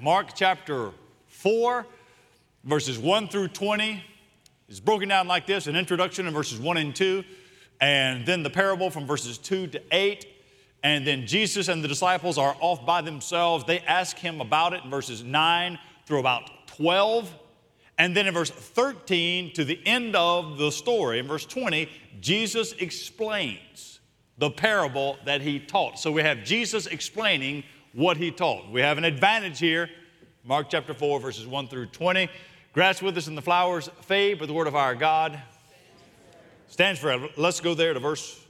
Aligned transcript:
Mark 0.00 0.34
chapter 0.34 0.90
4, 1.28 1.86
verses 2.64 2.98
1 2.98 3.28
through 3.28 3.46
20 3.46 4.02
is 4.68 4.80
broken 4.80 5.08
down 5.08 5.28
like 5.28 5.46
this 5.46 5.68
an 5.68 5.76
introduction 5.76 6.26
in 6.26 6.34
verses 6.34 6.58
1 6.58 6.76
and 6.78 6.96
2, 6.96 7.22
and 7.80 8.26
then 8.26 8.42
the 8.42 8.50
parable 8.50 8.90
from 8.90 9.06
verses 9.06 9.38
2 9.38 9.68
to 9.68 9.82
8. 9.92 10.26
And 10.82 11.06
then 11.06 11.28
Jesus 11.28 11.68
and 11.68 11.82
the 11.82 11.86
disciples 11.86 12.38
are 12.38 12.56
off 12.60 12.84
by 12.84 13.02
themselves. 13.02 13.64
They 13.64 13.78
ask 13.80 14.18
him 14.18 14.40
about 14.40 14.72
it 14.72 14.82
in 14.82 14.90
verses 14.90 15.22
9 15.22 15.78
through 16.06 16.18
about 16.18 16.50
12. 16.66 17.32
And 17.96 18.16
then 18.16 18.26
in 18.26 18.34
verse 18.34 18.50
13 18.50 19.52
to 19.52 19.64
the 19.64 19.80
end 19.86 20.16
of 20.16 20.58
the 20.58 20.72
story, 20.72 21.20
in 21.20 21.28
verse 21.28 21.46
20, 21.46 21.88
Jesus 22.20 22.72
explains 22.72 24.00
the 24.38 24.50
parable 24.50 25.18
that 25.24 25.40
he 25.40 25.60
taught. 25.60 26.00
So 26.00 26.10
we 26.10 26.22
have 26.22 26.42
Jesus 26.42 26.86
explaining 26.86 27.62
what 27.94 28.16
he 28.16 28.30
taught. 28.30 28.70
We 28.70 28.80
have 28.80 28.98
an 28.98 29.04
advantage 29.04 29.58
here. 29.58 29.88
Mark 30.44 30.66
chapter 30.68 30.92
4, 30.92 31.20
verses 31.20 31.46
1 31.46 31.68
through 31.68 31.86
20. 31.86 32.28
Grass 32.72 33.00
with 33.00 33.16
us 33.16 33.28
and 33.28 33.38
the 33.38 33.42
flowers 33.42 33.88
fade, 34.02 34.40
but 34.40 34.46
the 34.46 34.52
word 34.52 34.66
of 34.66 34.74
our 34.74 34.96
God 34.96 35.40
stands 36.66 36.98
forever. 37.00 37.28
Let's 37.36 37.60
go 37.60 37.72
there 37.72 37.94
to 37.94 38.00
verse, 38.00 38.44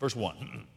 verse 0.00 0.16
1. 0.16 0.66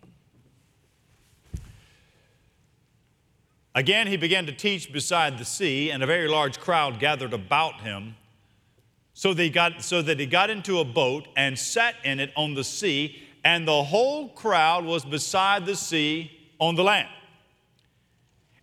Again, 3.76 4.06
he 4.08 4.16
began 4.16 4.46
to 4.46 4.52
teach 4.52 4.94
beside 4.94 5.40
the 5.40 5.46
sea, 5.46 5.90
and 5.92 6.04
a 6.04 6.06
very 6.06 6.28
large 6.28 6.60
crowd 6.60 7.00
gathered 7.00 7.34
about 7.34 7.82
him. 7.82 8.16
So, 9.14 9.34
they 9.34 9.50
got, 9.50 9.82
so 9.82 10.04
that 10.04 10.20
he 10.20 10.28
got 10.28 10.52
into 10.52 10.80
a 10.80 10.86
boat 10.86 11.28
and 11.36 11.58
sat 11.58 11.96
in 12.04 12.20
it 12.20 12.32
on 12.36 12.54
the 12.54 12.64
sea, 12.64 13.24
and 13.44 13.68
the 13.68 13.84
whole 13.84 14.30
crowd 14.30 14.86
was 14.86 15.04
beside 15.04 15.66
the 15.66 15.76
sea 15.76 16.32
on 16.60 16.76
the 16.76 16.84
land. 16.84 17.10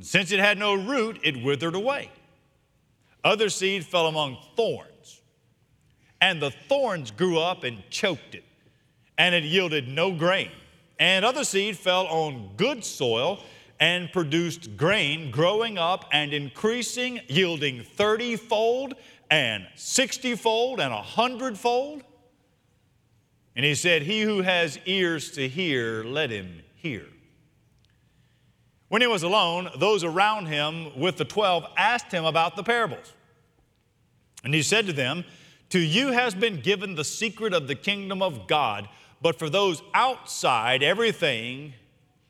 Since 0.00 0.30
it 0.32 0.38
had 0.38 0.58
no 0.58 0.74
root, 0.74 1.18
it 1.24 1.42
withered 1.42 1.74
away. 1.74 2.10
Other 3.24 3.48
seed 3.48 3.84
fell 3.84 4.06
among 4.06 4.38
thorns, 4.56 5.20
and 6.20 6.40
the 6.40 6.50
thorns 6.50 7.10
grew 7.10 7.38
up 7.38 7.64
and 7.64 7.82
choked 7.90 8.34
it, 8.34 8.44
and 9.16 9.34
it 9.34 9.44
yielded 9.44 9.88
no 9.88 10.12
grain. 10.12 10.50
And 10.98 11.24
other 11.24 11.44
seed 11.44 11.76
fell 11.76 12.06
on 12.06 12.50
good 12.56 12.84
soil 12.84 13.40
and 13.80 14.12
produced 14.12 14.76
grain 14.76 15.30
growing 15.30 15.78
up 15.78 16.04
and 16.12 16.32
increasing, 16.32 17.20
yielding 17.28 17.82
30 17.82 18.36
fold 18.36 18.94
and 19.30 19.66
60 19.74 20.34
fold 20.36 20.80
and 20.80 20.92
100 20.92 21.58
fold. 21.58 22.02
And 23.54 23.64
he 23.64 23.74
said, 23.74 24.02
He 24.02 24.22
who 24.22 24.42
has 24.42 24.78
ears 24.86 25.32
to 25.32 25.48
hear, 25.48 26.04
let 26.04 26.30
him 26.30 26.62
hear. 26.76 27.06
When 28.88 29.02
he 29.02 29.06
was 29.06 29.22
alone, 29.22 29.68
those 29.76 30.02
around 30.02 30.46
him 30.46 30.98
with 30.98 31.16
the 31.16 31.24
twelve 31.24 31.66
asked 31.76 32.10
him 32.10 32.24
about 32.24 32.56
the 32.56 32.62
parables. 32.62 33.12
And 34.44 34.54
he 34.54 34.62
said 34.62 34.86
to 34.86 34.92
them, 34.92 35.24
To 35.70 35.78
you 35.78 36.12
has 36.12 36.34
been 36.34 36.60
given 36.60 36.94
the 36.94 37.04
secret 37.04 37.52
of 37.52 37.68
the 37.68 37.74
kingdom 37.74 38.22
of 38.22 38.46
God, 38.46 38.88
but 39.20 39.38
for 39.38 39.50
those 39.50 39.82
outside, 39.94 40.82
everything 40.82 41.74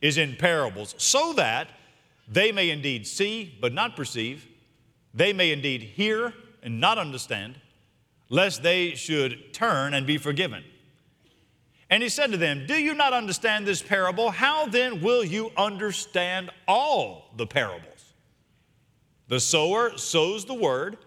is 0.01 0.19
in 0.19 0.37
parables, 0.37 0.95
so 0.99 1.33
that 1.35 1.69
they 2.27 2.51
may 2.51 2.71
indeed 2.71 3.07
see 3.07 3.57
but 3.61 3.73
not 3.73 3.97
perceive, 3.97 4.47
they 5.15 5.33
may 5.33 5.53
indeed 5.53 5.83
hear 5.83 6.35
and 6.63 6.81
not 6.81 6.99
understand, 6.99 7.61
lest 8.29 8.63
they 8.63 8.95
should 8.95 9.53
turn 9.53 9.95
and 9.95 10.07
be 10.07 10.19
forgiven. 10.19 10.65
And 11.91 12.03
he 12.03 12.09
said 12.09 12.33
to 12.33 12.37
them, 12.37 12.67
Do 12.67 12.75
you 12.75 12.95
not 12.95 13.13
understand 13.13 13.67
this 13.67 13.83
parable? 13.83 14.31
How 14.31 14.67
then 14.67 15.01
will 15.01 15.25
you 15.25 15.51
understand 15.57 16.51
all 16.67 17.31
the 17.37 17.47
parables? 17.47 18.15
The 19.29 19.41
sower 19.41 19.97
sows 19.97 20.45
the 20.45 20.55
word, 20.55 20.99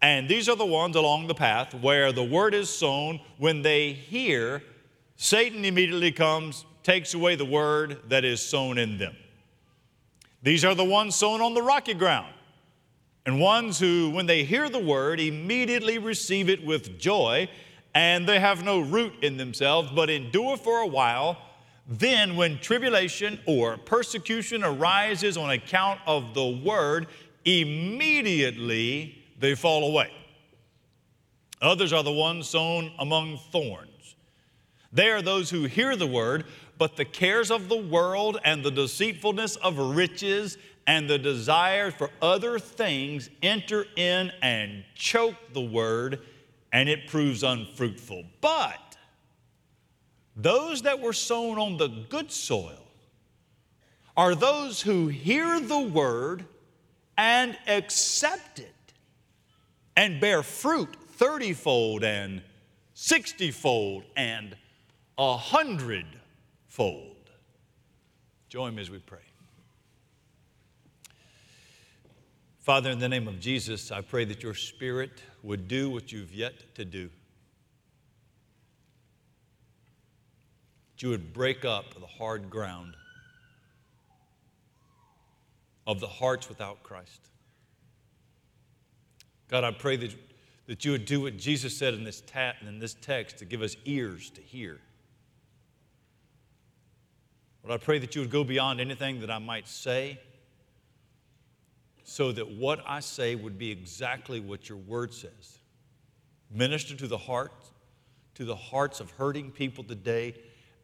and 0.00 0.28
these 0.28 0.48
are 0.48 0.56
the 0.56 0.66
ones 0.66 0.96
along 0.96 1.26
the 1.26 1.34
path 1.34 1.74
where 1.74 2.12
the 2.12 2.24
word 2.24 2.54
is 2.54 2.70
sown. 2.70 3.20
When 3.38 3.62
they 3.62 3.92
hear, 3.92 4.62
Satan 5.16 5.64
immediately 5.64 6.12
comes 6.12 6.64
takes 6.82 7.12
away 7.12 7.34
the 7.34 7.44
word 7.44 7.98
that 8.08 8.24
is 8.24 8.40
sown 8.40 8.78
in 8.78 8.96
them. 8.96 9.14
These 10.42 10.64
are 10.64 10.74
the 10.74 10.84
ones 10.84 11.14
sown 11.14 11.42
on 11.42 11.52
the 11.52 11.60
rocky 11.62 11.92
ground, 11.92 12.32
and 13.26 13.38
ones 13.38 13.78
who, 13.78 14.08
when 14.10 14.24
they 14.24 14.44
hear 14.44 14.70
the 14.70 14.78
word, 14.78 15.20
immediately 15.20 15.98
receive 15.98 16.48
it 16.48 16.64
with 16.64 16.98
joy, 16.98 17.46
and 17.98 18.28
they 18.28 18.38
have 18.38 18.62
no 18.62 18.78
root 18.78 19.12
in 19.22 19.36
themselves, 19.36 19.90
but 19.90 20.08
endure 20.08 20.56
for 20.56 20.78
a 20.78 20.86
while. 20.86 21.36
Then, 21.88 22.36
when 22.36 22.60
tribulation 22.60 23.40
or 23.44 23.76
persecution 23.76 24.62
arises 24.62 25.36
on 25.36 25.50
account 25.50 25.98
of 26.06 26.32
the 26.32 26.46
word, 26.64 27.08
immediately 27.44 29.18
they 29.40 29.56
fall 29.56 29.82
away. 29.90 30.12
Others 31.60 31.92
are 31.92 32.04
the 32.04 32.12
ones 32.12 32.48
sown 32.48 32.92
among 33.00 33.38
thorns. 33.50 34.14
They 34.92 35.10
are 35.10 35.20
those 35.20 35.50
who 35.50 35.64
hear 35.64 35.96
the 35.96 36.06
word, 36.06 36.44
but 36.78 36.94
the 36.94 37.04
cares 37.04 37.50
of 37.50 37.68
the 37.68 37.82
world 37.82 38.38
and 38.44 38.62
the 38.62 38.70
deceitfulness 38.70 39.56
of 39.56 39.76
riches 39.76 40.56
and 40.86 41.10
the 41.10 41.18
desire 41.18 41.90
for 41.90 42.10
other 42.22 42.60
things 42.60 43.28
enter 43.42 43.86
in 43.96 44.30
and 44.40 44.84
choke 44.94 45.34
the 45.52 45.60
word, 45.60 46.20
and 46.72 46.88
it 46.88 47.06
proves 47.08 47.42
unfruitful. 47.42 48.24
But 48.40 48.96
those 50.36 50.82
that 50.82 51.00
were 51.00 51.12
sown 51.12 51.58
on 51.58 51.76
the 51.76 51.88
good 51.88 52.30
soil 52.30 52.84
are 54.16 54.34
those 54.34 54.82
who 54.82 55.08
hear 55.08 55.60
the 55.60 55.78
word 55.78 56.44
and 57.16 57.56
accept 57.66 58.58
it 58.58 58.74
and 59.96 60.20
bear 60.20 60.42
fruit 60.42 60.88
thirtyfold 61.18 62.04
and 62.04 62.42
sixtyfold 62.94 64.04
and 64.16 64.56
a 65.18 65.36
hundred 65.36 66.06
fold. 66.66 67.30
Join 68.48 68.74
me 68.74 68.82
as 68.82 68.90
we 68.90 68.98
pray. 68.98 69.27
Father, 72.58 72.90
in 72.90 72.98
the 72.98 73.08
name 73.08 73.28
of 73.28 73.40
Jesus, 73.40 73.90
I 73.90 74.00
pray 74.02 74.24
that 74.26 74.42
your 74.42 74.54
Spirit 74.54 75.22
would 75.42 75.68
do 75.68 75.90
what 75.90 76.12
you've 76.12 76.34
yet 76.34 76.74
to 76.74 76.84
do. 76.84 77.08
That 80.92 81.02
you 81.02 81.08
would 81.10 81.32
break 81.32 81.64
up 81.64 81.94
the 81.94 82.06
hard 82.06 82.50
ground 82.50 82.94
of 85.86 86.00
the 86.00 86.06
hearts 86.06 86.48
without 86.48 86.82
Christ. 86.82 87.30
God, 89.48 89.64
I 89.64 89.70
pray 89.70 89.96
that, 89.96 90.14
that 90.66 90.84
you 90.84 90.92
would 90.92 91.06
do 91.06 91.22
what 91.22 91.38
Jesus 91.38 91.76
said 91.76 91.94
in 91.94 92.04
this, 92.04 92.20
ta- 92.20 92.52
in 92.60 92.78
this 92.78 92.94
text 93.00 93.38
to 93.38 93.46
give 93.46 93.62
us 93.62 93.76
ears 93.86 94.30
to 94.30 94.42
hear 94.42 94.80
Lord, 97.68 97.82
I 97.82 97.84
pray 97.84 97.98
that 97.98 98.14
you 98.14 98.22
would 98.22 98.30
go 98.30 98.44
beyond 98.44 98.80
anything 98.80 99.20
that 99.20 99.30
I 99.30 99.38
might 99.38 99.68
say 99.68 100.18
so 102.08 102.32
that 102.32 102.50
what 102.50 102.80
I 102.86 103.00
say 103.00 103.34
would 103.34 103.58
be 103.58 103.70
exactly 103.70 104.40
what 104.40 104.66
your 104.66 104.78
word 104.78 105.12
says. 105.12 105.58
Minister 106.50 106.96
to 106.96 107.06
the 107.06 107.18
heart, 107.18 107.52
to 108.36 108.46
the 108.46 108.56
hearts 108.56 109.00
of 109.00 109.10
hurting 109.10 109.50
people 109.50 109.84
today 109.84 110.34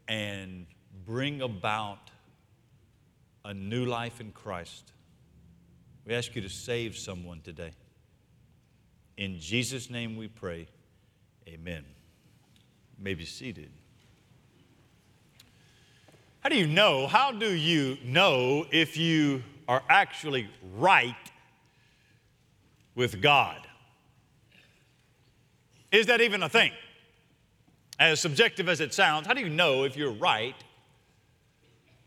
and 0.07 0.67
bring 1.03 1.41
about 1.41 2.11
a 3.43 3.55
new 3.55 3.85
life 3.85 4.21
in 4.21 4.33
Christ. 4.33 4.91
We 6.05 6.13
ask 6.13 6.35
you 6.35 6.43
to 6.43 6.49
save 6.49 6.95
someone 6.95 7.41
today. 7.41 7.71
In 9.17 9.39
Jesus' 9.39 9.89
name 9.89 10.17
we 10.17 10.27
pray. 10.27 10.67
Amen. 11.47 11.85
You 12.99 13.03
may 13.03 13.15
be 13.15 13.25
seated. 13.25 13.71
How 16.41 16.49
do 16.49 16.55
you 16.55 16.67
know? 16.67 17.07
How 17.07 17.31
do 17.31 17.51
you 17.51 17.97
know 18.03 18.67
if 18.69 18.95
you 18.95 19.41
are 19.67 19.83
actually 19.89 20.49
right 20.77 21.15
with 22.95 23.21
God? 23.21 23.67
Is 25.91 26.07
that 26.07 26.21
even 26.21 26.43
a 26.43 26.49
thing? 26.49 26.71
As 27.99 28.19
subjective 28.19 28.67
as 28.67 28.81
it 28.81 28.93
sounds, 28.93 29.27
how 29.27 29.33
do 29.33 29.41
you 29.41 29.49
know 29.49 29.83
if 29.83 29.95
you're 29.95 30.11
right 30.11 30.55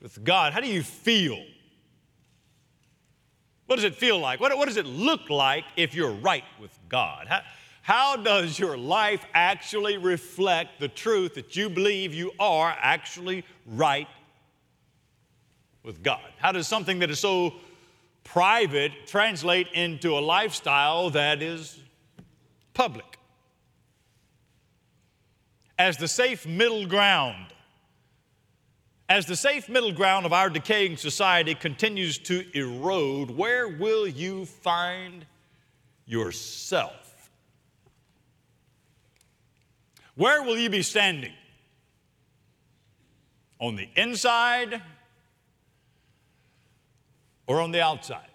with 0.01 0.23
God? 0.23 0.53
How 0.53 0.61
do 0.61 0.69
you 0.69 0.83
feel 0.83 1.43
What 3.69 3.77
does 3.77 3.85
it 3.85 3.95
feel 3.95 4.19
like? 4.19 4.41
What, 4.41 4.57
what 4.57 4.67
does 4.67 4.79
it 4.79 4.87
look 4.87 5.29
like 5.29 5.65
if 5.77 5.95
you're 5.95 6.13
right 6.13 6.45
with 6.59 6.77
God? 6.89 7.27
How, 7.29 7.41
how 7.83 8.17
does 8.17 8.59
your 8.59 8.79
life 8.79 9.25
actually 9.35 9.99
reflect 9.99 10.81
the 10.81 10.89
truth 10.89 11.35
that 11.35 11.55
you 11.55 11.69
believe 11.69 12.15
you 12.15 12.33
are 12.39 12.75
actually 12.81 13.45
right 13.67 14.09
with 15.89 16.03
God? 16.03 16.21
How 16.37 16.53
does 16.53 16.69
something 16.69 16.99
that 16.99 17.11
is 17.11 17.19
so 17.19 17.55
private 18.23 18.93
translate 19.07 19.69
into 19.73 20.19
a 20.19 20.21
lifestyle 20.21 21.09
that 21.11 21.43
is 21.43 21.81
public? 22.75 23.19
As 25.79 25.97
the 25.97 26.07
safe 26.07 26.47
middle 26.47 26.87
ground 26.87 27.47
as 29.11 29.25
the 29.25 29.37
safe 29.37 29.71
middle 29.71 29.93
ground 29.93 30.27
of 30.27 30.35
our 30.35 30.51
decaying 30.51 30.99
society 30.99 31.55
continues 31.55 32.19
to 32.19 32.45
erode, 32.53 33.31
where 33.31 33.67
will 33.67 34.07
you 34.07 34.45
find 34.45 35.25
yourself? 36.05 37.31
Where 40.15 40.43
will 40.43 40.59
you 40.59 40.69
be 40.69 40.83
standing? 40.83 41.33
On 43.59 43.77
the 43.77 43.89
inside 43.97 44.83
or 47.49 47.61
on 47.61 47.73
the 47.73 47.83
outside? 47.83 48.29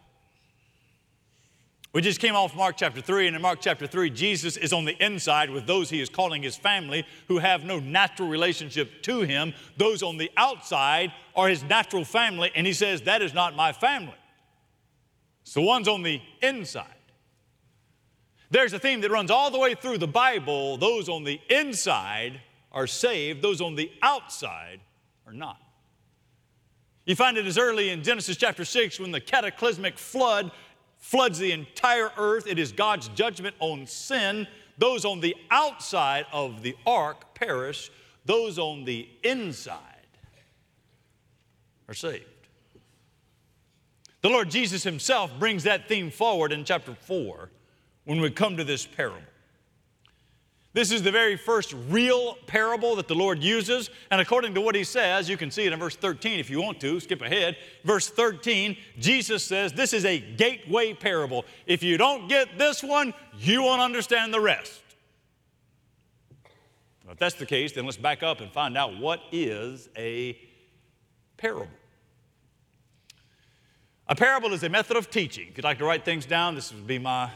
We 1.94 2.01
just 2.01 2.19
came 2.19 2.36
off 2.36 2.56
Mark 2.56 2.75
chapter 2.75 3.01
3, 3.01 3.27
and 3.27 3.36
in 3.36 3.42
Mark 3.42 3.60
chapter 3.62 3.86
3, 3.86 4.10
Jesus 4.10 4.57
is 4.57 4.74
on 4.74 4.83
the 4.83 4.98
inside 5.04 5.51
with 5.51 5.68
those 5.68 5.92
he 5.92 6.01
is 6.01 6.10
calling 6.10 6.42
his 6.42 6.56
family 6.56 7.06
who 7.27 7.38
have 7.38 7.63
no 7.63 7.80
natural 7.80 8.27
relationship 8.27 9.04
to 9.04 9.21
him. 9.21 9.54
Those 9.77 10.01
on 10.01 10.18
the 10.18 10.31
outside 10.36 11.13
are 11.36 11.48
his 11.48 11.63
natural 11.63 12.04
family, 12.04 12.51
and 12.56 12.65
he 12.65 12.74
says, 12.74 13.04
That 13.04 13.21
is 13.21 13.36
not 13.36 13.56
my 13.56 13.74
family. 13.74 14.15
It's 15.44 15.54
the 15.54 15.62
ones 15.62 15.88
on 15.88 16.01
the 16.01 16.19
inside. 16.42 16.88
There's 18.50 18.74
a 18.74 18.80
theme 18.80 19.01
that 19.01 19.12
runs 19.12 19.30
all 19.30 19.51
the 19.51 19.60
way 19.60 19.75
through 19.75 20.00
the 20.00 20.07
Bible. 20.07 20.77
Those 20.77 21.10
on 21.10 21.24
the 21.24 21.39
inside 21.50 22.42
are 22.71 22.88
saved, 22.88 23.44
those 23.44 23.62
on 23.62 23.75
the 23.75 23.92
outside 24.01 24.80
are 25.27 25.33
not. 25.33 25.62
You 27.05 27.15
find 27.15 27.38
it 27.38 27.45
as 27.45 27.57
early 27.57 27.89
in 27.89 28.01
Genesis 28.01 28.38
chapter 28.38 28.63
6 28.63 29.00
when 29.00 29.11
the 29.11 29.19
cataclysmic 29.19 29.97
flood 29.97 30.51
floods 30.97 31.38
the 31.38 31.51
entire 31.51 32.11
earth. 32.17 32.47
It 32.47 32.57
is 32.57 32.71
God's 32.71 33.09
judgment 33.09 33.55
on 33.59 33.85
sin. 33.88 34.47
Those 34.77 35.03
on 35.03 35.19
the 35.19 35.35
outside 35.51 36.25
of 36.31 36.63
the 36.63 36.75
ark 36.88 37.35
perish, 37.35 37.91
those 38.25 38.57
on 38.57 38.85
the 38.85 39.09
inside 39.23 39.79
are 41.89 41.94
saved. 41.94 42.23
The 44.21 44.29
Lord 44.29 44.50
Jesus 44.50 44.83
Himself 44.83 45.38
brings 45.38 45.63
that 45.63 45.89
theme 45.89 46.09
forward 46.09 46.53
in 46.53 46.63
chapter 46.63 46.95
4 46.95 47.50
when 48.05 48.21
we 48.21 48.31
come 48.31 48.55
to 48.55 48.63
this 48.63 48.85
parable. 48.85 49.19
This 50.74 50.92
is 50.92 51.04
the 51.04 51.12
very 51.12 51.38
first 51.38 51.75
real 51.88 52.36
parable 52.48 52.96
that 52.96 53.08
the 53.08 53.14
Lord 53.14 53.44
uses. 53.44 53.92
And 54.10 54.20
according 54.20 54.56
to 54.56 54.62
what 54.62 54.74
he 54.74 54.84
says, 54.84 55.30
you 55.30 55.38
can 55.38 55.52
see 55.52 55.66
it 55.66 55.74
in 55.74 55.80
verse 55.80 55.96
13 55.96 56.40
if 56.40 56.50
you 56.50 56.60
want 56.62 56.80
to, 56.81 57.00
skip 57.00 57.22
ahead. 57.22 57.58
Verse 57.84 58.10
13, 58.10 58.75
Jesus 58.98 59.44
says, 59.44 59.72
This 59.72 59.94
is 59.94 60.04
a 60.04 60.20
gateway 60.20 60.94
parable. 60.94 61.46
If 61.68 61.84
you 61.84 61.98
don't 61.98 62.28
get 62.28 62.58
this 62.58 62.81
one, 62.81 63.14
you 63.38 63.62
won't 63.62 63.81
understand 63.81 64.34
the 64.34 64.40
rest. 64.40 64.81
If 67.08 67.20
that's 67.20 67.36
the 67.36 67.46
case, 67.46 67.74
then 67.74 67.86
let's 67.86 67.98
back 67.98 68.24
up 68.24 68.42
and 68.42 68.52
find 68.52 68.75
out 68.75 68.98
what 68.98 69.22
is 69.31 69.90
a 69.96 70.36
parable. 71.38 71.68
A 74.08 74.16
parable 74.16 74.52
is 74.54 74.64
a 74.64 74.70
method 74.70 74.98
of 74.98 75.12
teaching. 75.12 75.50
If 75.50 75.58
you'd 75.58 75.64
like 75.64 75.78
to 75.78 75.86
write 75.86 76.04
things 76.04 76.25
down, 76.25 76.56
this 76.56 76.74
would 76.74 76.88
be 76.88 76.98
my 76.98 77.30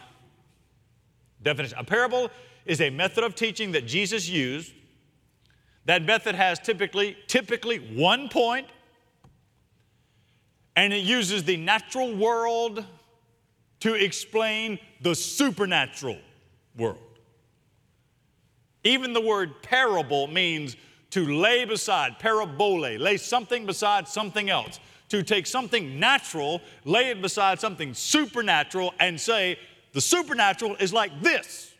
definition. 1.44 1.78
A 1.78 1.84
parable 1.84 2.32
is 2.68 2.82
a 2.82 2.90
method 2.90 3.24
of 3.24 3.34
teaching 3.34 3.72
that 3.72 3.88
Jesus 3.88 4.30
used. 4.30 4.74
That 5.86 6.04
method 6.04 6.36
has 6.36 6.60
typically, 6.60 7.18
typically 7.28 7.78
one 7.78 8.28
point, 8.28 8.68
and 10.76 10.94
it 10.94 11.04
uses 11.04 11.44
the 11.46 11.58
natural 11.58 12.14
world 12.14 12.86
to 13.80 13.94
explain 13.94 14.80
the 15.02 15.16
supernatural 15.16 16.18
world. 16.78 17.00
Even 18.84 19.14
the 19.14 19.22
word 19.22 19.64
parable 19.64 20.28
means 20.28 20.76
to 21.12 21.26
lay 21.26 21.64
beside, 21.64 22.20
parabole, 22.20 22.98
lay 22.98 23.18
something 23.18 23.66
beside 23.66 24.08
something 24.08 24.50
else. 24.50 24.80
To 25.10 25.24
take 25.24 25.48
something 25.48 26.00
natural, 26.00 26.62
lay 26.84 27.12
it 27.12 27.22
beside 27.22 27.62
something 27.62 27.94
supernatural, 27.94 28.94
and 29.00 29.20
say, 29.20 29.58
the 29.94 30.02
supernatural 30.02 30.76
is 30.82 30.92
like 30.92 31.22
this. 31.22 31.74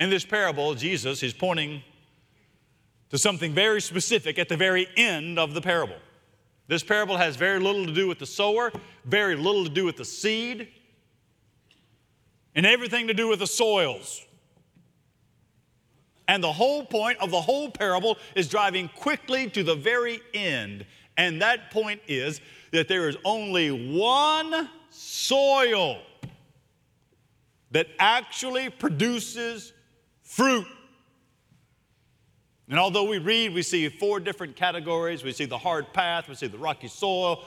In 0.00 0.08
this 0.08 0.24
parable, 0.24 0.74
Jesus 0.74 1.22
is 1.22 1.34
pointing 1.34 1.82
to 3.10 3.18
something 3.18 3.52
very 3.52 3.82
specific 3.82 4.38
at 4.38 4.48
the 4.48 4.56
very 4.56 4.88
end 4.96 5.38
of 5.38 5.52
the 5.52 5.60
parable. 5.60 5.98
This 6.68 6.82
parable 6.82 7.18
has 7.18 7.36
very 7.36 7.60
little 7.60 7.84
to 7.84 7.92
do 7.92 8.08
with 8.08 8.18
the 8.18 8.26
sower, 8.26 8.72
very 9.04 9.36
little 9.36 9.64
to 9.64 9.70
do 9.70 9.84
with 9.84 9.98
the 9.98 10.04
seed, 10.04 10.68
and 12.54 12.64
everything 12.64 13.08
to 13.08 13.14
do 13.14 13.28
with 13.28 13.40
the 13.40 13.46
soils. 13.46 14.24
And 16.26 16.42
the 16.42 16.52
whole 16.52 16.84
point 16.84 17.18
of 17.18 17.30
the 17.30 17.40
whole 17.40 17.70
parable 17.70 18.16
is 18.34 18.48
driving 18.48 18.88
quickly 18.96 19.50
to 19.50 19.62
the 19.62 19.74
very 19.74 20.22
end. 20.32 20.86
And 21.18 21.42
that 21.42 21.70
point 21.72 22.00
is 22.08 22.40
that 22.70 22.88
there 22.88 23.08
is 23.08 23.18
only 23.24 23.92
one 23.98 24.70
soil 24.88 25.98
that 27.72 27.88
actually 27.98 28.70
produces 28.70 29.72
fruit. 30.30 30.64
And 32.68 32.78
although 32.78 33.02
we 33.02 33.18
read, 33.18 33.52
we 33.52 33.62
see 33.62 33.88
four 33.88 34.20
different 34.20 34.54
categories. 34.54 35.24
We 35.24 35.32
see 35.32 35.44
the 35.44 35.58
hard 35.58 35.92
path, 35.92 36.28
we 36.28 36.36
see 36.36 36.46
the 36.46 36.56
rocky 36.56 36.86
soil, 36.86 37.44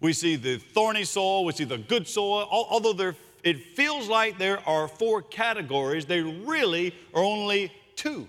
we 0.00 0.12
see 0.12 0.36
the 0.36 0.58
thorny 0.58 1.04
soil, 1.04 1.46
we 1.46 1.52
see 1.52 1.64
the 1.64 1.78
good 1.78 2.06
soil. 2.06 2.46
Although 2.50 2.92
there, 2.92 3.16
it 3.42 3.74
feels 3.74 4.06
like 4.06 4.36
there 4.36 4.60
are 4.68 4.86
four 4.86 5.22
categories, 5.22 6.04
they 6.04 6.20
really 6.20 6.94
are 7.14 7.22
only 7.22 7.72
two. 7.96 8.28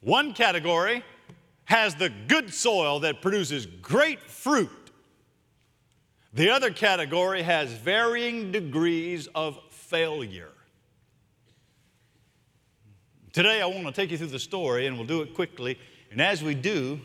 One 0.00 0.34
category 0.34 1.04
has 1.66 1.94
the 1.94 2.10
good 2.26 2.52
soil 2.52 2.98
that 3.00 3.22
produces 3.22 3.64
great 3.64 4.20
fruit. 4.22 4.70
The 6.32 6.50
other 6.50 6.72
category 6.72 7.42
has 7.42 7.72
varying 7.72 8.50
degrees 8.50 9.28
of 9.36 9.56
failure. 9.70 10.50
Today, 13.34 13.60
I 13.60 13.66
want 13.66 13.84
to 13.84 13.92
take 13.92 14.12
you 14.12 14.16
through 14.16 14.28
the 14.28 14.38
story, 14.38 14.86
and 14.86 14.96
we'll 14.96 15.08
do 15.08 15.20
it 15.20 15.34
quickly. 15.34 15.76
And 16.12 16.22
as 16.22 16.40
we 16.40 16.54
do, 16.54 17.00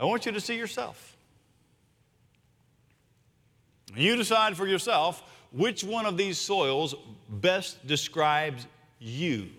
I 0.00 0.06
want 0.06 0.24
you 0.24 0.32
to 0.32 0.40
see 0.40 0.56
yourself. 0.56 1.18
You 3.94 4.16
decide 4.16 4.56
for 4.56 4.66
yourself 4.66 5.22
which 5.52 5.84
one 5.84 6.06
of 6.06 6.16
these 6.16 6.38
soils 6.38 6.94
best 7.28 7.86
describes 7.86 8.66
you. 8.98 9.50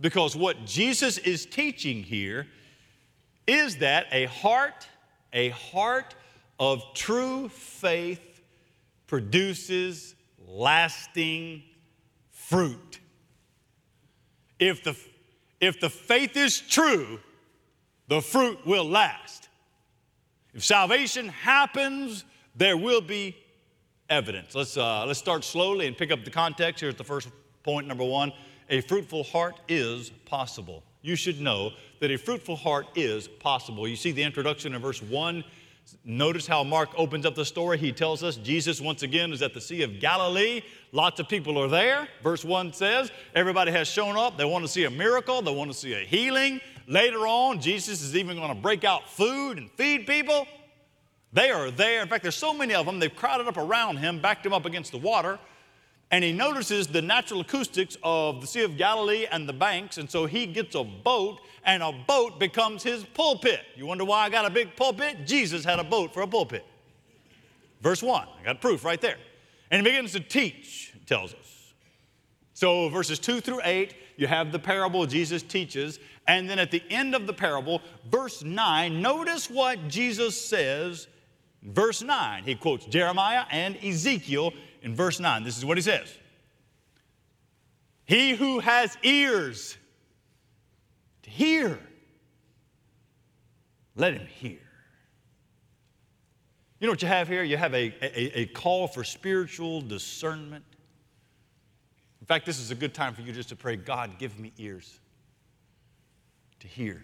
Because 0.00 0.36
what 0.36 0.64
Jesus 0.64 1.18
is 1.18 1.44
teaching 1.44 2.04
here 2.04 2.46
is 3.48 3.78
that 3.78 4.06
a 4.12 4.26
heart, 4.26 4.86
a 5.32 5.48
heart 5.48 6.14
of 6.60 6.80
true 6.94 7.48
faith 7.48 8.40
produces 9.08 10.14
lasting 10.46 11.64
fruit. 12.30 13.00
If 14.58 14.82
the, 14.82 14.96
if 15.60 15.80
the 15.80 15.90
faith 15.90 16.36
is 16.36 16.60
true, 16.60 17.20
the 18.08 18.20
fruit 18.20 18.64
will 18.66 18.88
last. 18.88 19.48
If 20.54 20.64
salvation 20.64 21.28
happens, 21.28 22.24
there 22.54 22.76
will 22.76 23.00
be 23.00 23.36
evidence. 24.08 24.54
Let's, 24.54 24.76
uh, 24.76 25.04
let's 25.06 25.18
start 25.18 25.44
slowly 25.44 25.86
and 25.86 25.96
pick 25.96 26.10
up 26.10 26.24
the 26.24 26.30
context. 26.30 26.80
Here's 26.80 26.94
the 26.94 27.04
first 27.04 27.28
point, 27.62 27.86
number 27.86 28.04
one. 28.04 28.32
A 28.70 28.80
fruitful 28.80 29.24
heart 29.24 29.60
is 29.68 30.10
possible. 30.24 30.82
You 31.02 31.14
should 31.14 31.40
know 31.40 31.72
that 32.00 32.10
a 32.10 32.16
fruitful 32.16 32.56
heart 32.56 32.86
is 32.96 33.28
possible. 33.28 33.86
You 33.86 33.96
see 33.96 34.12
the 34.12 34.22
introduction 34.22 34.74
in 34.74 34.80
verse 34.80 35.02
1 35.02 35.44
Notice 36.04 36.46
how 36.46 36.64
Mark 36.64 36.90
opens 36.96 37.26
up 37.26 37.34
the 37.34 37.44
story. 37.44 37.78
He 37.78 37.92
tells 37.92 38.22
us 38.22 38.36
Jesus, 38.36 38.80
once 38.80 39.02
again, 39.02 39.32
is 39.32 39.42
at 39.42 39.54
the 39.54 39.60
Sea 39.60 39.82
of 39.82 40.00
Galilee. 40.00 40.62
Lots 40.92 41.20
of 41.20 41.28
people 41.28 41.58
are 41.58 41.68
there. 41.68 42.08
Verse 42.22 42.44
1 42.44 42.72
says, 42.72 43.10
Everybody 43.34 43.70
has 43.72 43.86
shown 43.86 44.16
up. 44.16 44.36
They 44.36 44.44
want 44.44 44.64
to 44.64 44.68
see 44.68 44.84
a 44.84 44.90
miracle, 44.90 45.42
they 45.42 45.54
want 45.54 45.70
to 45.70 45.76
see 45.76 45.94
a 45.94 46.00
healing. 46.00 46.60
Later 46.88 47.26
on, 47.26 47.60
Jesus 47.60 48.02
is 48.02 48.16
even 48.16 48.36
going 48.36 48.48
to 48.48 48.60
break 48.60 48.84
out 48.84 49.10
food 49.10 49.58
and 49.58 49.70
feed 49.72 50.06
people. 50.06 50.46
They 51.32 51.50
are 51.50 51.70
there. 51.70 52.02
In 52.02 52.08
fact, 52.08 52.22
there's 52.22 52.36
so 52.36 52.54
many 52.54 52.74
of 52.74 52.86
them, 52.86 52.98
they've 52.98 53.14
crowded 53.14 53.46
up 53.46 53.56
around 53.56 53.98
him, 53.98 54.20
backed 54.20 54.46
him 54.46 54.52
up 54.52 54.64
against 54.64 54.92
the 54.92 54.98
water. 54.98 55.38
And 56.10 56.22
he 56.22 56.32
notices 56.32 56.86
the 56.86 57.02
natural 57.02 57.40
acoustics 57.40 57.96
of 58.02 58.40
the 58.40 58.46
Sea 58.46 58.62
of 58.62 58.76
Galilee 58.76 59.26
and 59.30 59.48
the 59.48 59.52
banks, 59.52 59.98
and 59.98 60.08
so 60.10 60.26
he 60.26 60.46
gets 60.46 60.74
a 60.74 60.84
boat, 60.84 61.40
and 61.64 61.82
a 61.82 61.92
boat 61.92 62.38
becomes 62.38 62.82
his 62.82 63.04
pulpit. 63.04 63.60
You 63.74 63.86
wonder 63.86 64.04
why 64.04 64.24
I 64.24 64.30
got 64.30 64.44
a 64.44 64.50
big 64.50 64.76
pulpit? 64.76 65.26
Jesus 65.26 65.64
had 65.64 65.80
a 65.80 65.84
boat 65.84 66.14
for 66.14 66.22
a 66.22 66.26
pulpit. 66.26 66.64
Verse 67.80 68.02
1, 68.02 68.26
I 68.40 68.44
got 68.44 68.60
proof 68.60 68.84
right 68.84 69.00
there. 69.00 69.16
And 69.70 69.84
he 69.84 69.90
begins 69.90 70.12
to 70.12 70.20
teach, 70.20 70.94
tells 71.06 71.34
us. 71.34 71.74
So, 72.54 72.88
verses 72.88 73.18
2 73.18 73.40
through 73.40 73.60
8, 73.64 73.94
you 74.16 74.26
have 74.26 74.52
the 74.52 74.58
parable 74.58 75.06
Jesus 75.06 75.42
teaches. 75.42 75.98
And 76.26 76.48
then 76.48 76.58
at 76.58 76.70
the 76.70 76.82
end 76.88 77.14
of 77.14 77.26
the 77.26 77.32
parable, 77.32 77.82
verse 78.10 78.42
9, 78.42 79.02
notice 79.02 79.50
what 79.50 79.88
Jesus 79.88 80.40
says. 80.40 81.08
Verse 81.62 82.02
9, 82.02 82.44
he 82.44 82.54
quotes 82.54 82.86
Jeremiah 82.86 83.44
and 83.50 83.76
Ezekiel 83.84 84.52
in 84.86 84.94
verse 84.94 85.18
9. 85.18 85.42
This 85.42 85.58
is 85.58 85.64
what 85.64 85.76
he 85.76 85.82
says 85.82 86.16
He 88.06 88.34
who 88.34 88.60
has 88.60 88.96
ears 89.02 89.76
to 91.24 91.30
hear, 91.30 91.78
let 93.96 94.14
him 94.14 94.26
hear. 94.26 94.60
You 96.78 96.86
know 96.86 96.92
what 96.92 97.02
you 97.02 97.08
have 97.08 97.26
here? 97.26 97.42
You 97.42 97.56
have 97.56 97.74
a, 97.74 97.92
a, 98.00 98.40
a 98.40 98.46
call 98.46 98.86
for 98.86 99.02
spiritual 99.02 99.80
discernment. 99.80 100.64
In 102.20 102.26
fact, 102.26 102.46
this 102.46 102.60
is 102.60 102.70
a 102.70 102.74
good 102.74 102.94
time 102.94 103.14
for 103.14 103.22
you 103.22 103.32
just 103.32 103.48
to 103.48 103.56
pray 103.56 103.76
God, 103.76 104.18
give 104.18 104.38
me 104.38 104.52
ears 104.56 105.00
to 106.60 106.68
hear. 106.68 107.02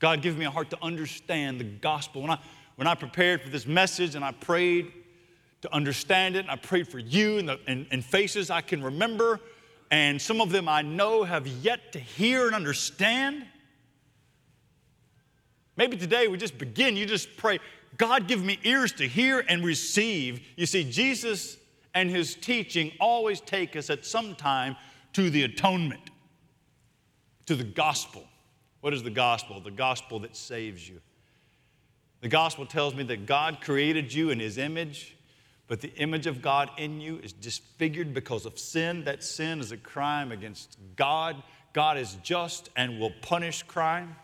God, 0.00 0.20
give 0.20 0.36
me 0.36 0.46
a 0.46 0.50
heart 0.50 0.70
to 0.70 0.78
understand 0.82 1.60
the 1.60 1.64
gospel. 1.64 2.22
When 2.22 2.30
I, 2.30 2.38
when 2.74 2.88
I 2.88 2.94
prepared 2.94 3.40
for 3.40 3.50
this 3.50 3.66
message 3.66 4.14
and 4.14 4.24
I 4.24 4.32
prayed 4.32 4.92
to 5.66 5.74
understand 5.74 6.36
it, 6.36 6.40
and 6.40 6.50
I 6.50 6.56
prayed 6.56 6.88
for 6.88 6.98
you 6.98 7.38
and, 7.38 7.48
the, 7.48 7.60
and, 7.66 7.86
and 7.90 8.04
faces 8.04 8.50
I 8.50 8.60
can 8.60 8.82
remember, 8.82 9.40
and 9.90 10.20
some 10.20 10.40
of 10.40 10.50
them 10.50 10.68
I 10.68 10.82
know 10.82 11.24
have 11.24 11.46
yet 11.46 11.92
to 11.92 11.98
hear 11.98 12.46
and 12.46 12.54
understand. 12.54 13.44
Maybe 15.76 15.96
today 15.96 16.28
we 16.28 16.38
just 16.38 16.56
begin, 16.56 16.96
you 16.96 17.04
just 17.04 17.36
pray, 17.36 17.58
God, 17.96 18.28
give 18.28 18.44
me 18.44 18.58
ears 18.62 18.92
to 18.92 19.08
hear 19.08 19.44
and 19.48 19.64
receive. 19.64 20.40
You 20.56 20.66
see, 20.66 20.84
Jesus 20.84 21.56
and 21.94 22.10
his 22.10 22.34
teaching 22.34 22.92
always 23.00 23.40
take 23.40 23.74
us 23.74 23.90
at 23.90 24.06
some 24.06 24.34
time 24.34 24.76
to 25.14 25.30
the 25.30 25.42
atonement, 25.42 26.10
to 27.46 27.56
the 27.56 27.64
gospel. 27.64 28.24
What 28.82 28.94
is 28.94 29.02
the 29.02 29.10
gospel? 29.10 29.60
The 29.60 29.70
gospel 29.70 30.20
that 30.20 30.36
saves 30.36 30.88
you. 30.88 31.00
The 32.20 32.28
gospel 32.28 32.66
tells 32.66 32.94
me 32.94 33.02
that 33.04 33.26
God 33.26 33.60
created 33.60 34.12
you 34.12 34.30
in 34.30 34.38
his 34.38 34.58
image, 34.58 35.15
but 35.68 35.80
the 35.80 35.92
image 35.96 36.26
of 36.26 36.42
God 36.42 36.70
in 36.78 37.00
you 37.00 37.18
is 37.18 37.32
disfigured 37.32 38.14
because 38.14 38.46
of 38.46 38.58
sin. 38.58 39.04
That 39.04 39.24
sin 39.24 39.60
is 39.60 39.72
a 39.72 39.76
crime 39.76 40.30
against 40.30 40.78
God. 40.94 41.42
God 41.72 41.98
is 41.98 42.16
just 42.22 42.70
and 42.76 43.00
will 43.00 43.12
punish 43.20 43.62
crime. 43.64 44.14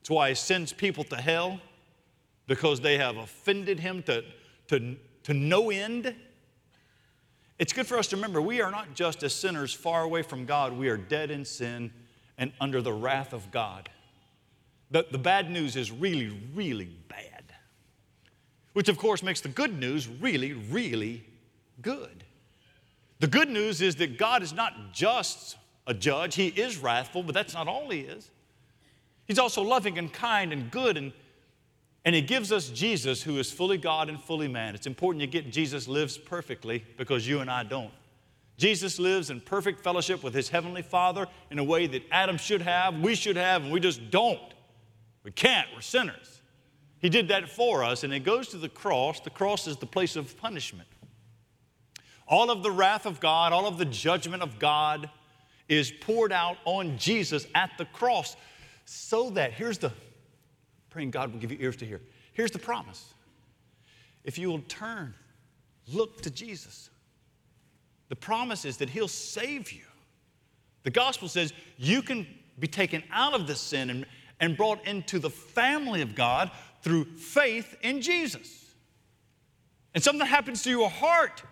That's 0.00 0.10
why 0.10 0.30
he 0.30 0.34
sends 0.34 0.72
people 0.72 1.04
to 1.04 1.16
hell 1.16 1.60
because 2.46 2.80
they 2.80 2.98
have 2.98 3.16
offended 3.16 3.80
him 3.80 4.02
to, 4.04 4.24
to, 4.68 4.96
to 5.24 5.34
no 5.34 5.70
end. 5.70 6.14
It's 7.58 7.72
good 7.72 7.86
for 7.86 7.98
us 7.98 8.08
to 8.08 8.16
remember 8.16 8.40
we 8.40 8.60
are 8.60 8.70
not 8.70 8.94
just 8.94 9.22
as 9.22 9.34
sinners 9.34 9.72
far 9.72 10.02
away 10.02 10.22
from 10.22 10.46
God, 10.46 10.72
we 10.72 10.88
are 10.88 10.96
dead 10.96 11.30
in 11.30 11.44
sin 11.44 11.92
and 12.38 12.52
under 12.60 12.82
the 12.82 12.92
wrath 12.92 13.32
of 13.32 13.50
God. 13.50 13.88
The, 14.90 15.06
the 15.10 15.18
bad 15.18 15.50
news 15.50 15.76
is 15.76 15.90
really, 15.90 16.38
really 16.54 16.90
which 18.72 18.88
of 18.88 18.98
course 18.98 19.22
makes 19.22 19.40
the 19.40 19.48
good 19.48 19.78
news 19.78 20.08
really, 20.08 20.52
really 20.52 21.24
good. 21.80 22.24
The 23.20 23.26
good 23.26 23.48
news 23.48 23.80
is 23.80 23.96
that 23.96 24.18
God 24.18 24.42
is 24.42 24.52
not 24.52 24.92
just 24.92 25.56
a 25.86 25.94
judge, 25.94 26.34
He 26.34 26.48
is 26.48 26.78
wrathful, 26.78 27.22
but 27.22 27.34
that's 27.34 27.54
not 27.54 27.68
all 27.68 27.90
He 27.90 28.00
is. 28.00 28.30
He's 29.26 29.38
also 29.38 29.62
loving 29.62 29.98
and 29.98 30.12
kind 30.12 30.52
and 30.52 30.70
good 30.70 30.96
and 30.96 31.12
and 32.04 32.14
he 32.14 32.22
gives 32.22 32.50
us 32.50 32.68
Jesus, 32.68 33.22
who 33.22 33.38
is 33.38 33.52
fully 33.52 33.78
God 33.78 34.08
and 34.08 34.20
fully 34.20 34.48
man. 34.48 34.74
It's 34.74 34.86
important 34.86 35.20
you 35.20 35.28
get 35.28 35.52
Jesus 35.52 35.86
lives 35.86 36.18
perfectly 36.18 36.84
because 36.96 37.26
you 37.28 37.40
and 37.40 37.50
I 37.50 37.62
don't. 37.62 37.92
Jesus 38.56 38.98
lives 38.98 39.30
in 39.30 39.40
perfect 39.40 39.80
fellowship 39.80 40.22
with 40.22 40.34
his 40.34 40.48
heavenly 40.48 40.82
Father 40.82 41.26
in 41.50 41.58
a 41.58 41.64
way 41.64 41.86
that 41.86 42.02
Adam 42.10 42.38
should 42.38 42.62
have, 42.62 42.98
we 43.00 43.14
should 43.14 43.36
have, 43.36 43.62
and 43.62 43.72
we 43.72 43.80
just 43.80 44.10
don't. 44.10 44.40
We 45.22 45.30
can't, 45.30 45.68
we're 45.74 45.80
sinners. 45.80 46.31
He 47.02 47.08
did 47.08 47.28
that 47.28 47.48
for 47.48 47.82
us, 47.82 48.04
and 48.04 48.14
it 48.14 48.20
goes 48.20 48.48
to 48.48 48.56
the 48.56 48.68
cross. 48.68 49.18
The 49.18 49.30
cross 49.30 49.66
is 49.66 49.76
the 49.76 49.86
place 49.86 50.14
of 50.14 50.38
punishment. 50.38 50.88
All 52.28 52.48
of 52.50 52.62
the 52.62 52.70
wrath 52.70 53.06
of 53.06 53.18
God, 53.18 53.52
all 53.52 53.66
of 53.66 53.76
the 53.76 53.84
judgment 53.84 54.42
of 54.42 54.60
God 54.60 55.10
is 55.68 55.90
poured 55.90 56.32
out 56.32 56.56
on 56.64 56.96
Jesus 56.98 57.46
at 57.56 57.72
the 57.76 57.86
cross 57.86 58.36
so 58.84 59.30
that, 59.30 59.52
here's 59.52 59.78
the 59.78 59.92
praying 60.90 61.10
God 61.10 61.32
will 61.32 61.40
give 61.40 61.50
you 61.50 61.58
ears 61.60 61.76
to 61.76 61.84
hear. 61.84 62.00
Here's 62.32 62.52
the 62.52 62.58
promise 62.58 63.12
if 64.22 64.38
you 64.38 64.48
will 64.48 64.62
turn, 64.68 65.12
look 65.92 66.22
to 66.22 66.30
Jesus, 66.30 66.88
the 68.08 68.16
promise 68.16 68.64
is 68.64 68.76
that 68.76 68.90
He'll 68.90 69.08
save 69.08 69.72
you. 69.72 69.82
The 70.84 70.90
gospel 70.90 71.26
says 71.26 71.52
you 71.78 72.00
can 72.00 72.26
be 72.60 72.68
taken 72.68 73.02
out 73.10 73.34
of 73.34 73.48
the 73.48 73.56
sin 73.56 73.90
and, 73.90 74.06
and 74.38 74.56
brought 74.56 74.86
into 74.86 75.18
the 75.18 75.30
family 75.30 76.02
of 76.02 76.14
God 76.14 76.50
through 76.82 77.04
faith 77.04 77.76
in 77.82 78.02
Jesus. 78.02 78.74
And 79.94 80.02
something 80.02 80.26
happens 80.26 80.62
to 80.64 80.70
your 80.70 80.90
heart. 80.90 81.42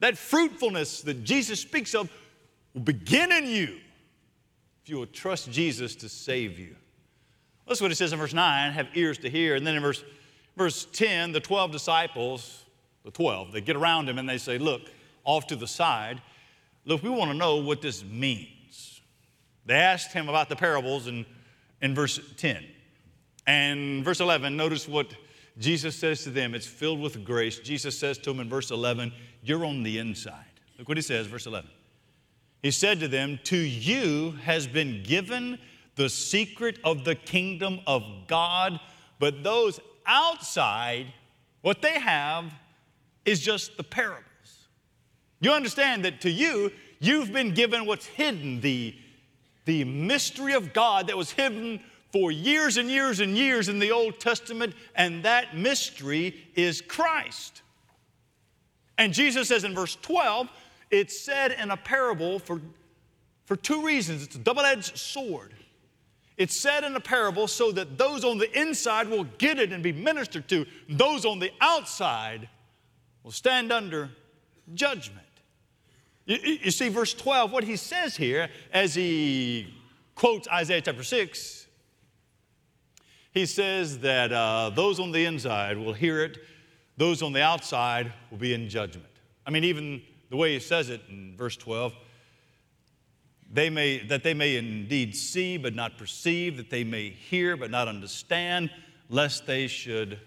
That 0.00 0.16
fruitfulness 0.16 1.02
that 1.02 1.24
Jesus 1.24 1.60
speaks 1.60 1.94
of 1.94 2.10
will 2.74 2.82
begin 2.82 3.32
in 3.32 3.46
you 3.46 3.78
if 4.82 4.88
you 4.88 4.96
will 4.96 5.06
trust 5.06 5.50
Jesus 5.50 5.94
to 5.96 6.08
save 6.08 6.58
you. 6.58 6.76
That's 7.66 7.80
what 7.80 7.92
it 7.92 7.96
says 7.96 8.12
in 8.12 8.18
verse 8.18 8.32
9 8.32 8.72
have 8.72 8.88
ears 8.94 9.18
to 9.18 9.30
hear. 9.30 9.54
And 9.54 9.66
then 9.66 9.76
in 9.76 9.82
verse, 9.82 10.02
verse 10.56 10.86
10, 10.92 11.32
the 11.32 11.40
12 11.40 11.72
disciples, 11.72 12.64
the 13.04 13.10
12, 13.10 13.52
they 13.52 13.60
get 13.60 13.76
around 13.76 14.08
him 14.08 14.18
and 14.18 14.28
they 14.28 14.38
say, 14.38 14.56
Look, 14.56 14.82
off 15.24 15.46
to 15.48 15.56
the 15.56 15.66
side, 15.66 16.22
look, 16.86 17.02
we 17.02 17.10
want 17.10 17.30
to 17.30 17.36
know 17.36 17.56
what 17.56 17.82
this 17.82 18.02
means. 18.02 19.02
They 19.66 19.74
asked 19.74 20.12
him 20.12 20.30
about 20.30 20.48
the 20.48 20.56
parables 20.56 21.08
in, 21.08 21.26
in 21.82 21.94
verse 21.94 22.18
10. 22.38 22.64
And 23.48 24.04
verse 24.04 24.20
11, 24.20 24.58
notice 24.58 24.86
what 24.86 25.06
Jesus 25.58 25.96
says 25.96 26.22
to 26.24 26.30
them. 26.30 26.54
It's 26.54 26.66
filled 26.66 27.00
with 27.00 27.24
grace. 27.24 27.58
Jesus 27.58 27.98
says 27.98 28.18
to 28.18 28.30
them 28.30 28.40
in 28.40 28.48
verse 28.50 28.70
11, 28.70 29.10
You're 29.42 29.64
on 29.64 29.82
the 29.82 29.96
inside. 29.96 30.44
Look 30.78 30.86
what 30.86 30.98
he 30.98 31.02
says, 31.02 31.26
verse 31.26 31.46
11. 31.46 31.68
He 32.62 32.70
said 32.70 33.00
to 33.00 33.08
them, 33.08 33.40
To 33.44 33.56
you 33.56 34.32
has 34.42 34.66
been 34.66 35.02
given 35.02 35.58
the 35.96 36.10
secret 36.10 36.78
of 36.84 37.04
the 37.04 37.14
kingdom 37.14 37.80
of 37.86 38.02
God. 38.26 38.80
But 39.18 39.42
those 39.42 39.80
outside, 40.04 41.06
what 41.62 41.80
they 41.80 41.98
have 41.98 42.52
is 43.24 43.40
just 43.40 43.78
the 43.78 43.82
parables. 43.82 44.24
You 45.40 45.52
understand 45.52 46.04
that 46.04 46.20
to 46.20 46.30
you, 46.30 46.70
you've 47.00 47.32
been 47.32 47.54
given 47.54 47.86
what's 47.86 48.06
hidden, 48.06 48.60
the, 48.60 48.94
the 49.64 49.84
mystery 49.84 50.52
of 50.52 50.74
God 50.74 51.06
that 51.06 51.16
was 51.16 51.30
hidden 51.30 51.80
for 52.12 52.30
years 52.30 52.76
and 52.76 52.90
years 52.90 53.20
and 53.20 53.36
years 53.36 53.68
in 53.68 53.78
the 53.78 53.92
Old 53.92 54.18
Testament, 54.18 54.74
and 54.94 55.22
that 55.24 55.56
mystery 55.56 56.46
is 56.54 56.80
Christ. 56.80 57.62
And 58.96 59.12
Jesus 59.12 59.48
says 59.48 59.64
in 59.64 59.74
verse 59.74 59.96
12, 60.02 60.48
it's 60.90 61.18
said 61.20 61.52
in 61.52 61.70
a 61.70 61.76
parable 61.76 62.38
for, 62.38 62.60
for 63.44 63.56
two 63.56 63.84
reasons. 63.84 64.22
It's 64.22 64.36
a 64.36 64.40
double 64.40 64.62
edged 64.62 64.96
sword. 64.96 65.54
It's 66.36 66.58
said 66.58 66.84
in 66.84 66.94
a 66.94 67.00
parable 67.00 67.48
so 67.48 67.72
that 67.72 67.98
those 67.98 68.24
on 68.24 68.38
the 68.38 68.58
inside 68.58 69.08
will 69.08 69.24
get 69.38 69.58
it 69.58 69.72
and 69.72 69.82
be 69.82 69.92
ministered 69.92 70.48
to. 70.48 70.66
Those 70.88 71.24
on 71.24 71.40
the 71.40 71.50
outside 71.60 72.48
will 73.22 73.32
stand 73.32 73.72
under 73.72 74.10
judgment. 74.74 75.26
You, 76.26 76.36
you, 76.62 76.70
see, 76.70 76.90
verse 76.90 77.12
12, 77.14 77.50
what 77.50 77.64
he 77.64 77.76
says 77.76 78.16
here 78.16 78.50
as 78.72 78.94
he 78.94 79.74
quotes 80.14 80.46
Isaiah 80.48 80.80
chapter 80.80 81.02
6, 81.02 81.57
he 83.38 83.46
says 83.46 84.00
that 84.00 84.32
uh, 84.32 84.68
those 84.74 84.98
on 84.98 85.12
the 85.12 85.24
inside 85.24 85.78
will 85.78 85.92
hear 85.92 86.24
it, 86.24 86.38
those 86.96 87.22
on 87.22 87.32
the 87.32 87.40
outside 87.40 88.12
will 88.32 88.38
be 88.38 88.52
in 88.52 88.68
judgment. 88.68 89.06
I 89.46 89.50
mean, 89.50 89.62
even 89.62 90.02
the 90.28 90.36
way 90.36 90.54
he 90.54 90.58
says 90.58 90.90
it 90.90 91.02
in 91.08 91.36
verse 91.36 91.56
12, 91.56 91.94
they 93.52 93.70
may, 93.70 93.98
that 94.06 94.24
they 94.24 94.34
may 94.34 94.56
indeed 94.56 95.14
see 95.14 95.56
but 95.56 95.72
not 95.72 95.96
perceive, 95.96 96.56
that 96.56 96.68
they 96.68 96.82
may 96.82 97.10
hear 97.10 97.56
but 97.56 97.70
not 97.70 97.86
understand, 97.86 98.70
lest 99.08 99.46
they 99.46 99.68
should 99.68 100.18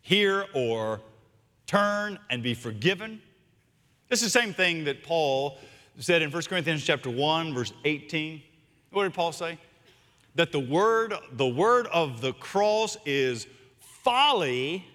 hear 0.00 0.46
or 0.54 1.02
turn 1.66 2.18
and 2.30 2.42
be 2.42 2.54
forgiven. 2.54 3.20
This 4.08 4.22
is 4.22 4.32
the 4.32 4.40
same 4.40 4.54
thing 4.54 4.84
that 4.84 5.02
Paul 5.02 5.58
said 5.98 6.22
in 6.22 6.30
1 6.30 6.42
Corinthians 6.44 6.84
chapter 6.84 7.10
1, 7.10 7.52
verse 7.52 7.74
18. 7.84 8.42
What 8.92 9.02
did 9.02 9.12
Paul 9.12 9.32
say? 9.32 9.58
That 10.36 10.52
the 10.52 10.60
word, 10.60 11.14
the 11.32 11.48
word 11.48 11.86
of 11.88 12.20
the 12.20 12.32
cross 12.32 12.96
is 13.04 13.46
folly 13.78 14.86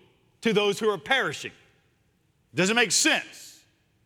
to 0.41 0.53
those 0.53 0.79
who 0.79 0.89
are 0.89 0.97
perishing. 0.97 1.51
Doesn't 2.55 2.75
make 2.75 2.91
sense 2.91 3.59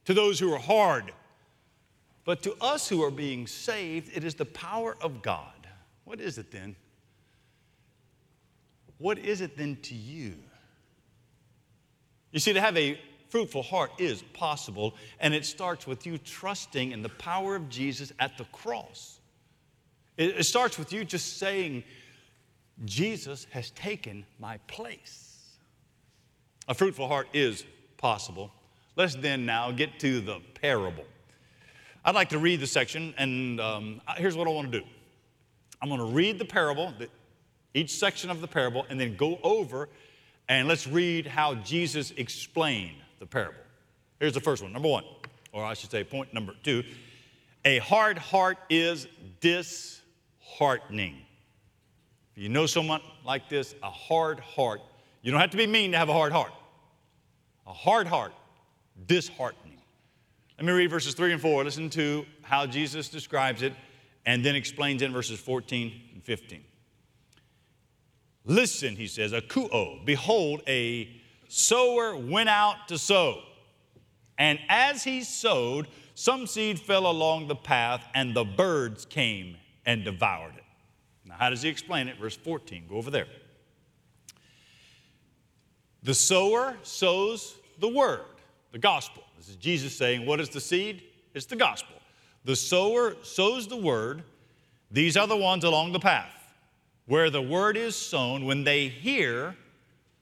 to 0.05 0.13
those 0.13 0.39
who 0.39 0.53
are 0.53 0.59
hard. 0.59 1.11
But 2.23 2.41
to 2.43 2.55
us 2.59 2.89
who 2.89 3.03
are 3.03 3.11
being 3.11 3.45
saved, 3.47 4.15
it 4.15 4.23
is 4.23 4.33
the 4.35 4.45
power 4.45 4.97
of 5.01 5.21
God. 5.21 5.67
What 6.05 6.19
is 6.19 6.37
it 6.37 6.51
then? 6.51 6.75
What 8.97 9.19
is 9.19 9.41
it 9.41 9.57
then 9.57 9.77
to 9.83 9.93
you? 9.93 10.35
You 12.31 12.39
see, 12.39 12.53
to 12.53 12.61
have 12.61 12.77
a 12.77 12.99
fruitful 13.29 13.63
heart 13.63 13.91
is 13.99 14.23
possible, 14.33 14.95
and 15.19 15.33
it 15.33 15.45
starts 15.45 15.85
with 15.85 16.05
you 16.05 16.17
trusting 16.17 16.91
in 16.91 17.01
the 17.01 17.09
power 17.09 17.55
of 17.55 17.69
Jesus 17.69 18.11
at 18.19 18.37
the 18.37 18.45
cross. 18.45 19.19
It, 20.17 20.39
it 20.39 20.43
starts 20.45 20.77
with 20.77 20.93
you 20.93 21.03
just 21.03 21.37
saying, 21.37 21.83
Jesus 22.83 23.47
has 23.51 23.71
taken 23.71 24.25
my 24.39 24.57
place. 24.67 25.57
A 26.67 26.73
fruitful 26.73 27.07
heart 27.07 27.27
is 27.33 27.63
possible. 27.97 28.51
Let's 28.95 29.15
then 29.15 29.45
now 29.45 29.71
get 29.71 29.99
to 29.99 30.21
the 30.21 30.39
parable. 30.61 31.05
I'd 32.03 32.15
like 32.15 32.29
to 32.29 32.39
read 32.39 32.59
the 32.59 32.67
section, 32.67 33.13
and 33.17 33.59
um, 33.59 34.01
here's 34.17 34.35
what 34.35 34.47
I 34.47 34.51
want 34.51 34.71
to 34.71 34.79
do 34.79 34.85
I'm 35.81 35.89
going 35.89 35.99
to 35.99 36.15
read 36.15 36.39
the 36.39 36.45
parable, 36.45 36.93
each 37.73 37.91
section 37.91 38.29
of 38.29 38.41
the 38.41 38.47
parable, 38.47 38.85
and 38.89 38.99
then 38.99 39.15
go 39.15 39.39
over 39.43 39.89
and 40.47 40.67
let's 40.67 40.87
read 40.87 41.25
how 41.25 41.55
Jesus 41.55 42.11
explained 42.11 42.97
the 43.19 43.25
parable. 43.25 43.59
Here's 44.19 44.33
the 44.33 44.39
first 44.39 44.61
one. 44.61 44.71
Number 44.71 44.87
one, 44.87 45.03
or 45.51 45.63
I 45.63 45.73
should 45.73 45.91
say, 45.91 46.03
point 46.03 46.33
number 46.33 46.53
two 46.63 46.83
a 47.65 47.79
hard 47.79 48.19
heart 48.19 48.59
is 48.69 49.07
disheartening. 50.45 51.17
If 52.35 52.43
you 52.43 52.49
know 52.49 52.65
someone 52.65 53.01
like 53.25 53.49
this, 53.49 53.75
a 53.81 53.89
hard 53.89 54.39
heart, 54.39 54.81
you 55.21 55.31
don't 55.31 55.41
have 55.41 55.51
to 55.51 55.57
be 55.57 55.67
mean 55.67 55.91
to 55.91 55.97
have 55.97 56.09
a 56.09 56.13
hard 56.13 56.31
heart. 56.31 56.51
A 57.67 57.73
hard 57.73 58.07
heart, 58.07 58.33
disheartening. 59.07 59.79
Let 60.57 60.65
me 60.65 60.71
read 60.71 60.89
verses 60.89 61.13
3 61.13 61.33
and 61.33 61.41
4. 61.41 61.63
Listen 61.63 61.89
to 61.91 62.25
how 62.43 62.65
Jesus 62.65 63.09
describes 63.09 63.61
it 63.61 63.73
and 64.25 64.43
then 64.45 64.55
explains 64.55 65.01
in 65.01 65.11
verses 65.11 65.39
14 65.39 65.91
and 66.13 66.23
15. 66.23 66.63
Listen, 68.45 68.95
he 68.95 69.07
says, 69.07 69.33
a 69.33 69.41
akuo, 69.41 70.05
behold, 70.05 70.61
a 70.67 71.09
sower 71.47 72.15
went 72.15 72.49
out 72.49 72.87
to 72.87 72.97
sow. 72.97 73.41
And 74.37 74.59
as 74.69 75.03
he 75.03 75.23
sowed, 75.23 75.87
some 76.13 76.45
seed 76.45 76.79
fell 76.79 77.09
along 77.09 77.47
the 77.47 77.55
path, 77.55 78.05
and 78.13 78.35
the 78.35 78.43
birds 78.43 79.05
came 79.05 79.57
and 79.85 80.03
devoured 80.03 80.55
it. 80.55 80.63
Now, 81.25 81.35
how 81.37 81.49
does 81.49 81.61
he 81.61 81.69
explain 81.69 82.07
it? 82.07 82.17
Verse 82.17 82.35
14, 82.35 82.85
go 82.89 82.95
over 82.95 83.11
there. 83.11 83.27
The 86.03 86.13
sower 86.13 86.77
sows 86.83 87.55
the 87.79 87.89
word, 87.89 88.21
the 88.71 88.77
gospel. 88.77 89.23
This 89.37 89.49
is 89.49 89.55
Jesus 89.55 89.95
saying, 89.97 90.25
What 90.25 90.39
is 90.39 90.49
the 90.49 90.61
seed? 90.61 91.01
It's 91.33 91.47
the 91.47 91.55
gospel. 91.55 91.95
The 92.45 92.55
sower 92.55 93.15
sows 93.23 93.67
the 93.67 93.77
word. 93.77 94.23
These 94.91 95.17
are 95.17 95.25
the 95.25 95.35
ones 95.35 95.63
along 95.63 95.93
the 95.93 95.99
path. 95.99 96.31
Where 97.07 97.29
the 97.29 97.41
word 97.41 97.75
is 97.75 97.95
sown, 97.95 98.45
when 98.45 98.63
they 98.63 98.87
hear, 98.87 99.55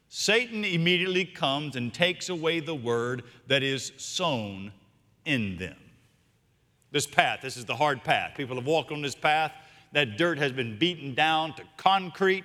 Satan 0.07 0.63
immediately 0.63 1.25
comes 1.25 1.75
and 1.75 1.93
takes 1.93 2.29
away 2.29 2.59
the 2.59 2.75
word 2.75 3.23
that 3.47 3.61
is 3.61 3.91
sown 3.97 4.71
in 5.25 5.57
them. 5.57 5.75
This 6.93 7.07
path, 7.07 7.39
this 7.41 7.57
is 7.57 7.65
the 7.65 7.75
hard 7.75 8.03
path. 8.03 8.37
People 8.37 8.55
have 8.55 8.67
walked 8.67 8.91
on 8.91 9.01
this 9.01 9.15
path. 9.15 9.51
That 9.93 10.15
dirt 10.15 10.37
has 10.37 10.51
been 10.51 10.77
beaten 10.77 11.15
down 11.15 11.55
to 11.55 11.63
concrete. 11.75 12.43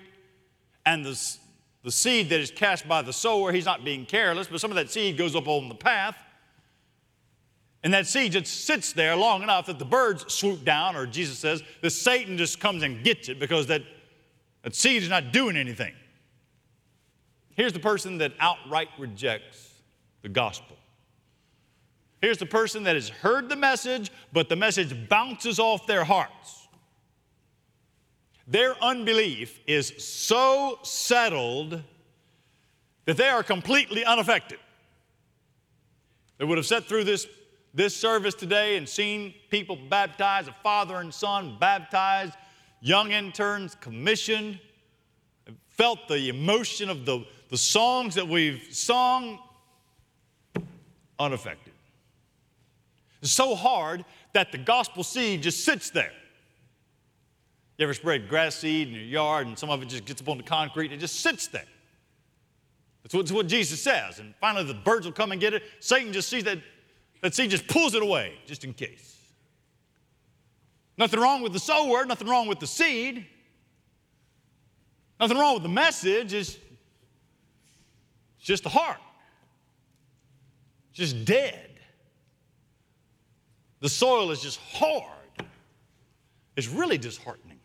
And 0.87 1.05
the, 1.05 1.37
the 1.85 1.93
seed 1.93 2.31
that 2.31 2.41
is 2.41 2.51
cast 2.51 2.89
by 2.89 3.03
the 3.03 3.13
sower, 3.13 3.53
he's 3.53 3.67
not 3.67 3.85
being 3.85 4.07
careless, 4.07 4.47
but 4.47 4.59
some 4.59 4.71
of 4.71 4.77
that 4.77 4.91
seed 4.91 5.19
goes 5.19 5.37
up 5.37 5.47
on 5.49 5.69
the 5.69 5.75
path. 5.75 6.17
And 7.85 7.93
that 7.93 8.07
seed 8.07 8.33
just 8.33 8.65
sits 8.65 8.95
there 8.95 9.15
long 9.17 9.43
enough 9.43 9.67
that 9.67 9.79
the 9.79 9.85
birds 9.85 10.33
swoop 10.33 10.65
down, 10.65 10.97
or 10.97 11.07
Jesus 11.07 11.39
says, 11.39 11.63
the 11.83 11.91
Satan 11.91 12.39
just 12.39 12.59
comes 12.59 12.83
and 12.83 13.05
gets 13.05 13.29
it 13.29 13.39
because 13.39 13.67
that, 13.67 13.83
that 14.63 14.75
seed 14.75 15.03
is 15.03 15.11
not 15.11 15.31
doing 15.31 15.59
anything. 15.59 15.93
Here's 17.55 17.75
the 17.75 17.81
person 17.81 18.17
that 18.19 18.33
outright 18.41 18.89
rejects 18.99 19.75
the 20.23 20.31
gospel. 20.31 20.78
Here's 22.21 22.39
the 22.39 22.47
person 22.47 22.83
that 22.85 22.95
has 22.97 23.09
heard 23.09 23.49
the 23.49 23.57
message, 23.57 24.11
but 24.33 24.49
the 24.49 24.57
message 24.57 25.09
bounces 25.09 25.59
off 25.59 25.87
their 25.87 26.05
hearts. 26.05 26.69
Their 28.47 28.83
unbelief 28.83 29.61
is 29.67 29.93
so 30.03 30.79
settled 30.83 31.83
that 33.05 33.17
they 33.17 33.29
are 33.29 33.43
completely 33.43 34.05
unaffected. 34.05 34.59
They 36.39 36.45
would 36.45 36.59
have 36.59 36.67
sat 36.67 36.85
through 36.87 37.05
this, 37.05 37.27
this 37.75 37.95
service 37.95 38.35
today 38.35 38.77
and 38.77 38.89
seen 38.89 39.35
people 39.51 39.77
baptized, 39.77 40.49
a 40.49 40.55
father 40.63 40.97
and 40.97 41.13
son 41.13 41.57
baptized, 41.61 42.35
young 42.81 43.13
interns 43.13 43.77
commissioned, 43.81 44.59
felt 45.69 46.09
the 46.09 46.29
emotion 46.29 46.91
of 46.91 47.05
the 47.05 47.25
the 47.49 47.57
songs 47.57 48.15
that 48.15 48.29
we've 48.29 48.67
sung, 48.71 49.39
unaffected. 51.19 51.73
So 53.23 53.55
hard 53.55 54.05
that 54.33 54.53
the 54.53 54.59
gospel 54.59 55.03
seed 55.03 55.43
just 55.43 55.65
sits 55.65 55.91
there. 55.91 56.13
You 57.77 57.85
ever 57.85 57.95
spread 57.95 58.29
grass 58.29 58.57
seed 58.57 58.89
in 58.89 58.95
your 58.95 59.03
yard 59.05 59.47
and 59.47 59.59
some 59.59 59.71
of 59.71 59.83
it 59.83 59.89
just 59.89 60.05
gets 60.05 60.21
up 60.21 60.29
on 60.29 60.37
the 60.37 60.43
concrete 60.43 60.87
and 60.87 60.95
it 60.95 60.99
just 60.99 61.21
sits 61.21 61.47
there? 61.49 61.65
That's 63.03 63.15
what, 63.15 63.23
that's 63.23 63.33
what 63.33 63.47
Jesus 63.47 63.83
says. 63.83 64.19
And 64.19 64.35
finally, 64.41 64.65
the 64.65 64.75
birds 64.75 65.07
will 65.07 65.13
come 65.13 65.33
and 65.33 65.41
get 65.41 65.55
it. 65.55 65.63
Satan 65.81 66.13
just 66.13 66.29
sees 66.29 66.45
that, 66.45 66.59
that 67.23 67.35
seed, 67.35 67.51
just 67.51 67.67
pulls 67.67 67.95
it 67.95 68.03
away, 68.03 68.35
just 68.47 68.65
in 68.65 68.73
case. 68.73 69.17
Nothing 70.97 71.21
wrong 71.21 71.43
with 71.43 71.53
the 71.53 71.61
sower, 71.61 72.05
nothing 72.05 72.29
wrong 72.29 72.49
with 72.49 72.59
the 72.59 72.67
seed, 72.67 73.25
nothing 75.21 75.39
wrong 75.39 75.55
with 75.55 75.63
the 75.63 75.69
message. 75.69 76.35
It's 76.35 76.59
it's 78.39 78.47
just 78.47 78.63
the 78.63 78.69
heart. 78.69 78.99
It's 80.91 80.99
just 80.99 81.25
dead. 81.25 81.68
The 83.81 83.89
soil 83.89 84.31
is 84.31 84.41
just 84.41 84.59
hard. 84.59 85.05
It's 86.57 86.69
really 86.69 86.99
disheartening. 86.99 87.61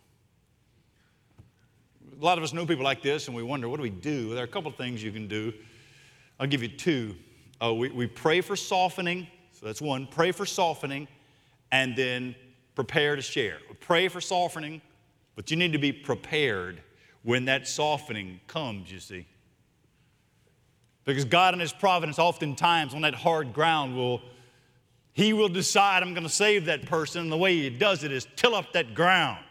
A 2.20 2.24
lot 2.24 2.38
of 2.38 2.44
us 2.44 2.52
know 2.52 2.64
people 2.64 2.84
like 2.84 3.02
this 3.02 3.26
and 3.26 3.36
we 3.36 3.42
wonder, 3.42 3.68
what 3.68 3.76
do 3.76 3.82
we 3.82 3.90
do? 3.90 4.30
There 4.30 4.42
are 4.42 4.46
a 4.46 4.50
couple 4.50 4.70
of 4.70 4.76
things 4.76 5.02
you 5.02 5.10
can 5.10 5.26
do. 5.26 5.52
I'll 6.38 6.46
give 6.46 6.62
you 6.62 6.68
two. 6.68 7.16
Uh, 7.60 7.74
we, 7.74 7.90
we 7.90 8.06
pray 8.06 8.40
for 8.40 8.54
softening. 8.54 9.26
So 9.52 9.66
that's 9.66 9.82
one. 9.82 10.06
Pray 10.06 10.30
for 10.30 10.46
softening 10.46 11.08
and 11.72 11.96
then 11.96 12.36
prepare 12.76 13.16
to 13.16 13.22
share. 13.22 13.58
Pray 13.80 14.08
for 14.08 14.20
softening, 14.20 14.80
but 15.34 15.50
you 15.50 15.56
need 15.56 15.72
to 15.72 15.78
be 15.78 15.92
prepared 15.92 16.80
when 17.22 17.46
that 17.46 17.66
softening 17.66 18.40
comes, 18.46 18.92
you 18.92 19.00
see. 19.00 19.26
Because 21.04 21.24
God 21.24 21.54
in 21.54 21.60
His 21.60 21.72
providence, 21.72 22.18
oftentimes 22.18 22.94
on 22.94 23.02
that 23.02 23.14
hard 23.14 23.52
ground, 23.52 23.96
will 23.96 24.22
He 25.14 25.32
will 25.32 25.48
decide, 25.48 26.02
I'm 26.02 26.12
going 26.12 26.26
to 26.26 26.32
save 26.32 26.66
that 26.66 26.86
person. 26.86 27.22
And 27.22 27.32
the 27.32 27.38
way 27.38 27.54
He 27.56 27.70
does 27.70 28.04
it 28.04 28.12
is 28.12 28.26
till 28.36 28.54
up 28.54 28.72
that 28.74 28.94
ground. 28.94 29.42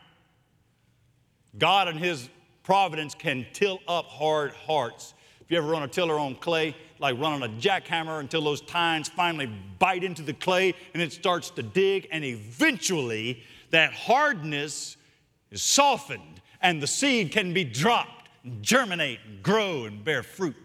God 1.58 1.88
and 1.88 1.98
His 1.98 2.30
providence 2.64 3.16
can 3.16 3.46
till 3.54 3.80
up 3.88 4.06
hard 4.06 4.52
hearts. 4.52 5.14
If 5.42 5.50
you 5.52 5.58
ever 5.58 5.68
run 5.68 5.84
a 5.84 5.88
tiller 5.88 6.20
on 6.20 6.36
clay, 6.36 6.76
like 7.00 7.20
running 7.20 7.44
a 7.44 7.60
jackhammer 7.60 8.20
until 8.20 8.42
those 8.42 8.62
tines 8.62 9.10
finally 9.10 9.50
bite 9.80 10.04
into 10.04 10.22
the 10.22 10.34
clay 10.34 10.74
and 10.94 11.02
it 11.02 11.12
starts 11.12 11.50
to 11.52 11.64
dig, 11.64 12.08
and 12.12 12.24
eventually 12.24 13.44
that 13.72 13.94
hardness 13.94 14.98
is 15.52 15.62
softened 15.62 16.42
and 16.62 16.82
the 16.82 16.88
seed 16.88 17.32
can 17.32 17.54
be 17.54 17.64
dropped, 17.64 18.30
and 18.44 18.64
germinate, 18.64 19.20
and 19.26 19.44
grow, 19.44 19.84
and 19.86 20.04
bear 20.04 20.24
fruit. 20.24 20.56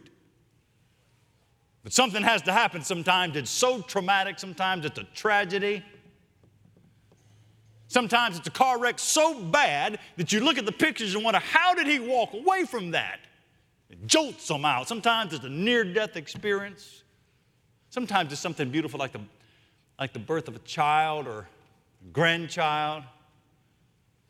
But 1.89 1.95
something 1.95 2.23
has 2.23 2.43
to 2.43 2.53
happen 2.53 2.83
sometimes. 2.85 3.35
It's 3.35 3.51
so 3.51 3.81
traumatic, 3.81 4.39
sometimes 4.39 4.85
it's 4.85 4.99
a 4.99 5.05
tragedy. 5.05 5.83
Sometimes 7.87 8.37
it's 8.37 8.47
a 8.47 8.51
car 8.51 8.79
wreck 8.79 8.99
so 8.99 9.43
bad 9.43 9.99
that 10.19 10.31
you 10.31 10.41
look 10.41 10.59
at 10.59 10.67
the 10.67 10.73
pictures 10.73 11.15
and 11.15 11.25
wonder, 11.25 11.41
how 11.41 11.75
did 11.75 11.87
he 11.87 11.99
walk 11.99 12.35
away 12.35 12.67
from 12.67 12.91
that? 12.91 13.21
It 13.89 14.07
jolts 14.07 14.47
them 14.49 14.67
out. 14.67 14.87
Sometimes 14.87 15.33
it's 15.33 15.47
a 15.47 15.49
near 15.49 15.83
death 15.83 16.17
experience. 16.17 17.05
Sometimes 17.89 18.33
it's 18.33 18.41
something 18.43 18.69
beautiful 18.69 18.99
like 18.99 19.13
the, 19.13 19.23
like 19.99 20.13
the 20.13 20.19
birth 20.19 20.47
of 20.47 20.57
a 20.57 20.61
child 20.67 21.27
or 21.27 21.49
a 22.03 22.13
grandchild. 22.13 23.03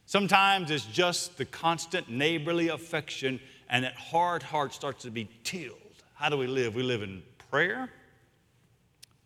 Sometimes 0.07 0.71
it's 0.71 0.87
just 0.87 1.37
the 1.37 1.45
constant 1.45 2.09
neighborly 2.09 2.69
affection, 2.69 3.41
and 3.69 3.85
that 3.85 3.97
hard 3.97 4.45
heart 4.45 4.73
starts 4.73 5.03
to 5.03 5.11
be 5.11 5.29
tilled. 5.43 5.75
How 6.15 6.29
do 6.29 6.37
we 6.37 6.47
live? 6.47 6.77
We 6.77 6.85
live 6.85 7.03
in 7.03 7.21
prayer, 7.51 7.91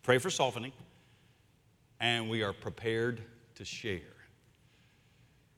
pray 0.01 0.17
for 0.17 0.29
softening, 0.29 0.71
and 1.99 2.29
we 2.29 2.41
are 2.43 2.53
prepared 2.53 3.21
to 3.55 3.65
share. 3.65 3.99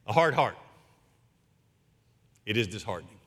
A 0.08 0.14
hard 0.14 0.34
heart, 0.34 0.58
it 2.46 2.58
is 2.58 2.68
disheartening. 2.68 3.18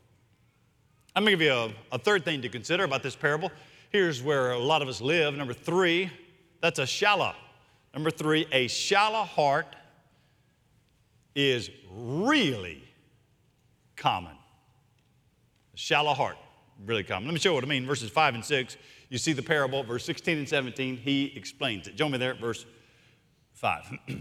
I'm 1.14 1.24
going 1.24 1.36
to 1.36 1.44
give 1.44 1.52
you 1.52 1.74
a, 1.92 1.96
a 1.96 1.98
third 1.98 2.24
thing 2.24 2.42
to 2.42 2.48
consider 2.48 2.84
about 2.84 3.02
this 3.02 3.16
parable. 3.16 3.50
here's 3.90 4.22
where 4.22 4.52
a 4.52 4.58
lot 4.58 4.82
of 4.82 4.88
us 4.88 5.00
live. 5.00 5.34
Number 5.34 5.54
three, 5.54 6.10
that's 6.60 6.78
a 6.78 6.86
shallow. 6.86 7.34
Number 7.94 8.10
three, 8.10 8.46
a 8.52 8.68
shallow 8.68 9.24
heart 9.24 9.74
is 11.34 11.70
really 11.92 12.84
common. 13.96 14.36
A 15.74 15.76
shallow 15.76 16.14
heart, 16.14 16.36
really 16.86 17.02
common. 17.02 17.26
Let 17.26 17.34
me 17.34 17.40
show 17.40 17.50
you 17.50 17.54
what 17.56 17.64
I 17.64 17.68
mean. 17.68 17.86
Verses 17.86 18.10
5 18.10 18.34
and 18.36 18.44
6, 18.44 18.76
you 19.08 19.18
see 19.18 19.32
the 19.32 19.42
parable, 19.42 19.82
verse 19.82 20.04
16 20.04 20.38
and 20.38 20.48
17, 20.48 20.96
he 20.96 21.32
explains 21.36 21.88
it. 21.88 21.96
Join 21.96 22.10
me 22.10 22.18
there 22.18 22.32
at 22.32 22.40
verse 22.40 22.66
5. 23.54 23.98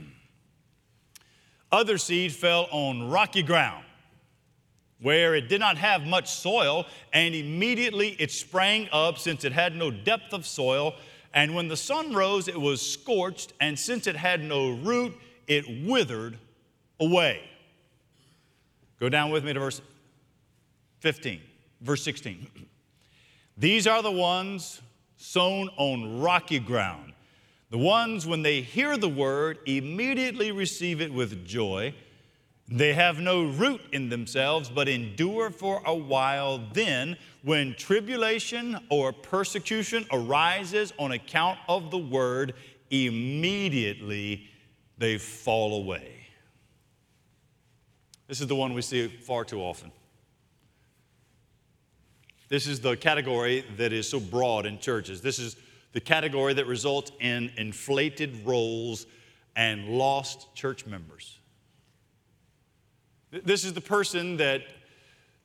Other 1.72 1.98
seed 1.98 2.32
fell 2.32 2.68
on 2.72 3.10
rocky 3.10 3.44
ground 3.44 3.84
where 5.00 5.36
it 5.36 5.48
did 5.48 5.60
not 5.60 5.78
have 5.78 6.06
much 6.06 6.30
soil, 6.30 6.86
and 7.14 7.36
immediately 7.36 8.10
it 8.20 8.32
sprang 8.32 8.90
up 8.92 9.18
since 9.18 9.44
it 9.44 9.52
had 9.52 9.76
no 9.76 9.92
depth 9.92 10.34
of 10.34 10.46
soil. 10.46 10.96
And 11.34 11.54
when 11.54 11.68
the 11.68 11.78
sun 11.78 12.14
rose, 12.14 12.48
it 12.48 12.60
was 12.60 12.82
scorched, 12.82 13.54
and 13.62 13.78
since 13.78 14.08
it 14.08 14.16
had 14.16 14.44
no 14.44 14.72
root, 14.72 15.14
it 15.46 15.66
withered 15.86 16.38
away. 17.00 17.42
Go 19.00 19.10
down 19.10 19.30
with 19.30 19.44
me 19.44 19.54
to 19.54 19.60
verse 19.60 19.82
15, 21.02 21.42
verse 21.82 22.04
16. 22.04 22.48
These 23.58 23.88
are 23.88 24.02
the 24.02 24.12
ones 24.12 24.82
sown 25.18 25.70
on 25.78 26.22
rocky 26.22 26.60
ground. 26.60 27.14
The 27.70 27.78
ones, 27.78 28.26
when 28.26 28.44
they 28.44 28.62
hear 28.62 28.98
the 28.98 29.10
word, 29.10 29.60
immediately 29.66 30.52
receive 30.52 31.02
it 31.02 31.12
with 31.12 31.46
joy 31.46 31.94
they 32.70 32.94
have 32.94 33.20
no 33.20 33.46
root 33.46 33.82
in 33.94 34.10
themselves, 34.10 34.70
but 34.70 34.90
endure 34.90 35.50
for 35.52 35.82
a 35.86 35.96
while. 35.96 36.58
Then, 36.74 37.18
when 37.44 37.74
tribulation 37.76 38.78
or 38.90 39.14
persecution 39.14 40.06
arises 40.12 40.92
on 41.00 41.14
account 41.14 41.60
of 41.70 41.92
the 41.92 41.98
word, 41.98 42.54
immediately 42.92 44.50
they 44.98 45.18
fall 45.18 45.82
away. 45.82 46.28
This 48.28 48.42
is 48.42 48.48
the 48.48 48.56
one 48.56 48.74
we 48.74 48.82
see 48.82 49.08
far 49.08 49.46
too 49.46 49.62
often. 49.62 49.94
This 52.50 52.68
is 52.68 52.80
the 52.80 52.96
category 52.96 53.66
that 53.78 53.92
is 53.92 54.10
so 54.10 54.20
broad 54.20 54.66
in 54.66 54.80
churches. 54.80 55.22
This 55.22 55.40
is 55.40 55.58
the 55.92 56.00
category 56.00 56.54
that 56.54 56.66
results 56.66 57.12
in 57.20 57.52
inflated 57.58 58.46
rolls 58.46 59.06
and 59.56 59.90
lost 59.90 60.54
church 60.56 60.86
members. 60.86 61.40
This 63.32 63.66
is 63.66 63.74
the 63.74 63.82
person 63.82 64.38
that, 64.38 64.62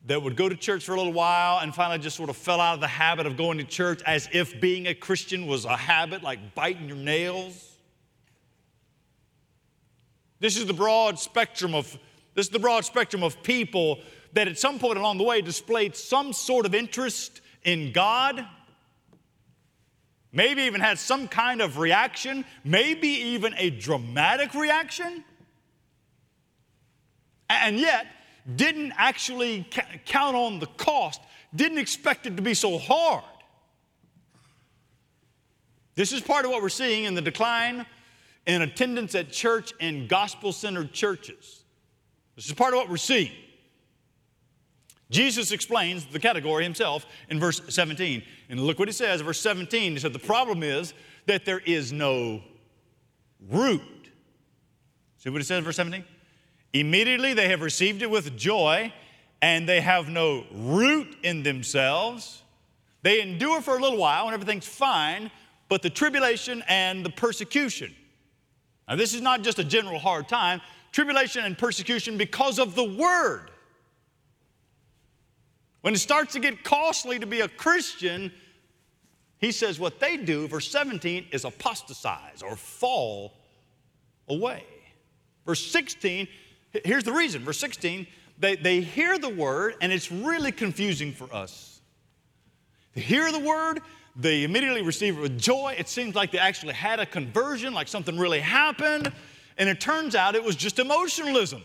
that 0.07 0.23
would 0.23 0.37
go 0.37 0.49
to 0.49 0.55
church 0.55 0.85
for 0.85 0.95
a 0.95 0.97
little 0.97 1.13
while 1.13 1.59
and 1.59 1.75
finally 1.75 1.99
just 1.99 2.17
sort 2.17 2.31
of 2.31 2.37
fell 2.37 2.61
out 2.61 2.75
of 2.75 2.81
the 2.81 2.87
habit 2.87 3.27
of 3.27 3.37
going 3.37 3.59
to 3.59 3.65
church 3.65 4.01
as 4.07 4.29
if 4.33 4.61
being 4.61 4.87
a 4.87 4.95
Christian 4.95 5.47
was 5.47 5.65
a 5.65 5.77
habit, 5.77 6.23
like 6.23 6.55
biting 6.55 6.87
your 6.87 6.97
nails. 6.97 7.71
This 10.39 10.57
is 10.57 10.67
the 10.67 10.75
broad 10.75 11.19
spectrum 11.19 11.75
of 11.75 11.99
this 12.35 12.47
is 12.47 12.53
the 12.53 12.59
broad 12.59 12.85
spectrum 12.85 13.23
of 13.23 13.43
people 13.43 14.01
that 14.33 14.49
at 14.49 14.59
some 14.59 14.79
point 14.79 14.99
along 14.99 15.19
the 15.19 15.25
way 15.25 15.41
displayed 15.43 15.95
some 15.95 16.33
sort 16.33 16.67
of 16.67 16.75
interest 16.75 17.41
in 17.65 17.93
God, 17.93 18.45
maybe 20.33 20.63
even 20.63 20.81
had 20.81 20.99
some 20.99 21.29
kind 21.29 21.61
of 21.61 21.79
reaction, 21.79 22.45
maybe 22.65 23.09
even 23.09 23.55
a 23.59 23.71
dramatic 23.71 24.55
reaction 24.55 25.25
and 27.61 27.79
yet 27.79 28.07
didn't 28.57 28.93
actually 28.97 29.69
count 30.07 30.37
on 30.37 30.59
the 30.59 30.67
cost, 30.67 31.21
didn't 31.55 31.79
expect 31.79 32.27
it 32.27 32.37
to 32.37 32.43
be 32.43 32.55
so 32.55 32.79
hard. 32.79 33.23
This 35.95 36.13
is 36.13 36.23
part 36.23 36.45
of 36.45 36.51
what 36.51 36.63
we're 36.63 36.71
seeing 36.71 37.05
in 37.05 37.15
the 37.15 37.21
decline 37.21 37.85
in 38.47 38.63
attendance 38.63 39.15
at 39.15 39.31
church 39.31 39.73
and 39.81 40.09
gospel 40.09 40.53
centered 40.53 40.93
churches. 40.93 41.62
This 42.37 42.47
is 42.47 42.53
part 42.53 42.75
of 42.75 42.79
what 42.79 42.89
we're 42.89 42.97
seeing. 42.97 43.31
Jesus 45.11 45.53
explains 45.53 46.07
the 46.07 46.19
category 46.19 46.65
himself 46.65 47.05
in 47.29 47.39
verse 47.39 47.61
17. 47.69 48.23
And 48.49 48.61
look 48.61 48.79
what 48.79 48.89
he 48.89 48.93
says, 48.93 49.21
in 49.21 49.27
verse 49.27 49.41
17. 49.41 49.93
He 49.93 49.99
said, 49.99 50.15
The 50.15 50.19
problem 50.19 50.63
is 50.63 50.95
that 51.27 51.45
there 51.45 51.61
is 51.61 51.93
no 51.93 52.43
root. 53.51 53.83
See 55.19 55.29
what 55.29 55.39
he 55.39 55.45
says, 55.45 55.59
in 55.59 55.65
verse 55.65 55.77
17? 55.77 56.05
Immediately 56.73 57.35
they 57.35 57.49
have 57.49 57.61
received 57.61 58.01
it 58.01 58.11
with 58.11 58.37
joy, 58.39 58.93
and 59.43 59.69
they 59.69 59.83
have 59.83 60.09
no 60.09 60.47
root 60.51 61.17
in 61.23 61.43
themselves. 61.43 62.43
They 63.03 63.21
endure 63.21 63.61
for 63.61 63.77
a 63.77 63.81
little 63.81 63.99
while 63.99 64.25
and 64.27 64.35
everything's 64.35 64.67
fine, 64.67 65.31
but 65.69 65.83
the 65.83 65.91
tribulation 65.91 66.63
and 66.69 67.05
the 67.05 67.11
persecution. 67.11 67.95
Now, 68.89 68.97
this 68.97 69.13
is 69.13 69.21
not 69.21 69.43
just 69.43 69.59
a 69.59 69.65
general 69.65 69.99
hard 69.99 70.29
time, 70.29 70.61
tribulation 70.93 71.45
and 71.45 71.59
persecution 71.59 72.17
because 72.17 72.59
of 72.59 72.75
the 72.75 72.85
word. 72.85 73.51
When 75.81 75.95
it 75.95 75.99
starts 75.99 76.35
to 76.35 76.41
get 76.41 76.63
costly 76.63 77.19
to 77.19 77.27
be 77.27 77.41
a 77.41 77.49
Christian, 77.49 78.31
he 79.39 79.51
says 79.51 79.81
what 79.81 79.99
they 79.99 80.17
do, 80.17 80.47
verse 80.47 80.71
17, 80.71 81.27
is 81.33 81.45
apostatize 81.45 82.43
or 82.43 82.55
fall 82.55 83.35
away. 84.29 84.65
Verse 85.45 85.67
16, 85.67 86.29
Here's 86.85 87.05
the 87.05 87.13
reason, 87.13 87.45
verse 87.45 87.59
16, 87.59 88.07
they, 88.39 88.57
they 88.57 88.81
hear 88.81 89.19
the 89.19 89.29
word, 89.29 89.75
and 89.81 89.93
it's 89.93 90.11
really 90.11 90.53
confusing 90.53 91.13
for 91.13 91.33
us. 91.35 91.81
They 92.95 93.03
hear 93.03 93.31
the 93.31 93.41
word, 93.41 93.81
they 94.17 94.45
immediately 94.45 94.83
receive 94.83 95.19
it 95.19 95.21
with 95.21 95.39
joy. 95.39 95.75
It 95.79 95.89
seems 95.89 96.15
like 96.15 96.33
they 96.33 96.39
actually 96.39 96.75
had 96.75 97.01
a 97.01 97.07
conversion, 97.07 97.75
like 97.75 97.89
something 97.89 98.19
really 98.19 98.41
happened, 98.41 99.13
and 99.63 99.71
it 99.71 99.81
turns 99.81 100.17
out 100.17 100.35
it 100.35 100.43
was 100.43 100.57
just 100.57 100.81
emotionalism. 100.81 101.63